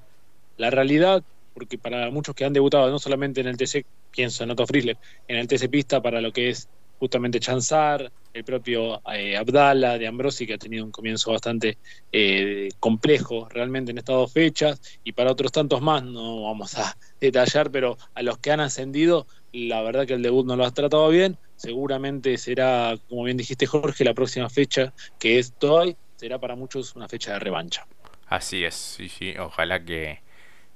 la 0.57 0.71
realidad, 0.71 1.23
porque 1.53 1.77
para 1.77 2.09
muchos 2.09 2.33
que 2.35 2.45
han 2.45 2.51
debutado 2.51 2.89
no 2.89 2.97
solamente 2.97 3.39
en 3.39 3.47
el 3.47 3.55
TC, 3.55 3.85
pienso 4.11 4.43
en 4.43 4.51
Otto 4.51 4.65
Frizzler, 4.65 4.97
en 5.27 5.37
el 5.37 5.47
TC 5.47 5.69
Pista 5.69 6.01
para 6.01 6.19
lo 6.19 6.33
que 6.33 6.49
es 6.49 6.67
justamente 6.99 7.39
Chanzar, 7.39 8.11
el 8.33 8.43
propio 8.43 9.01
eh, 9.11 9.35
Abdala 9.35 9.97
de 9.97 10.07
Ambrosi, 10.07 10.45
que 10.45 10.53
ha 10.53 10.57
tenido 10.57 10.85
un 10.85 10.91
comienzo 10.91 11.31
bastante 11.31 11.77
eh, 12.11 12.69
complejo 12.79 13.47
realmente 13.49 13.91
en 13.91 13.97
estas 13.97 14.15
dos 14.15 14.33
fechas, 14.33 14.81
y 15.03 15.13
para 15.13 15.31
otros 15.31 15.51
tantos 15.51 15.81
más, 15.81 16.03
no 16.03 16.43
vamos 16.43 16.77
a 16.77 16.95
detallar, 17.21 17.71
pero 17.71 17.97
a 18.13 18.21
los 18.21 18.37
que 18.37 18.51
han 18.51 18.59
ascendido, 18.59 19.27
la 19.51 19.81
verdad 19.81 20.05
que 20.05 20.13
el 20.13 20.21
debut 20.21 20.45
no 20.45 20.55
lo 20.55 20.65
has 20.65 20.73
tratado 20.73 21.09
bien, 21.09 21.37
seguramente 21.55 22.37
será, 22.37 22.95
como 23.09 23.23
bien 23.23 23.37
dijiste 23.37 23.65
Jorge, 23.65 24.03
la 24.03 24.13
próxima 24.13 24.49
fecha, 24.49 24.93
que 25.19 25.39
es 25.39 25.53
hoy, 25.61 25.95
será 26.15 26.39
para 26.39 26.55
muchos 26.55 26.95
una 26.95 27.07
fecha 27.07 27.33
de 27.33 27.39
revancha. 27.39 27.85
Así 28.27 28.63
es, 28.63 28.75
sí, 28.75 29.09
sí, 29.09 29.35
ojalá 29.37 29.83
que, 29.83 30.19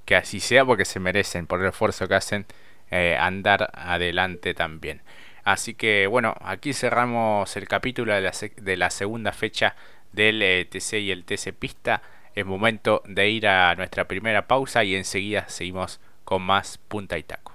que 0.04 0.16
así 0.16 0.40
sea, 0.40 0.64
porque 0.64 0.84
se 0.84 1.00
merecen 1.00 1.46
por 1.46 1.60
el 1.60 1.68
esfuerzo 1.68 2.08
que 2.08 2.14
hacen 2.14 2.46
eh, 2.90 3.16
andar 3.18 3.70
adelante 3.74 4.54
también. 4.54 5.02
Así 5.44 5.74
que 5.74 6.06
bueno, 6.06 6.34
aquí 6.40 6.72
cerramos 6.72 7.56
el 7.56 7.66
capítulo 7.66 8.14
de 8.14 8.76
la, 8.76 8.90
segunda 8.90 9.32
fecha 9.32 9.74
del 10.12 10.42
eh, 10.42 10.64
TC 10.64 11.00
y 11.00 11.10
el 11.10 11.24
TC 11.24 11.52
Pista. 11.52 12.02
Es 12.34 12.46
momento 12.46 13.02
de 13.06 13.28
ir 13.28 13.46
a 13.46 13.74
nuestra 13.74 14.06
primera 14.06 14.46
pausa 14.46 14.84
y 14.84 14.94
enseguida 14.94 15.48
seguimos 15.48 16.00
con 16.24 16.42
más 16.42 16.78
punta 16.78 17.18
y 17.18 17.22
taco. 17.24 17.51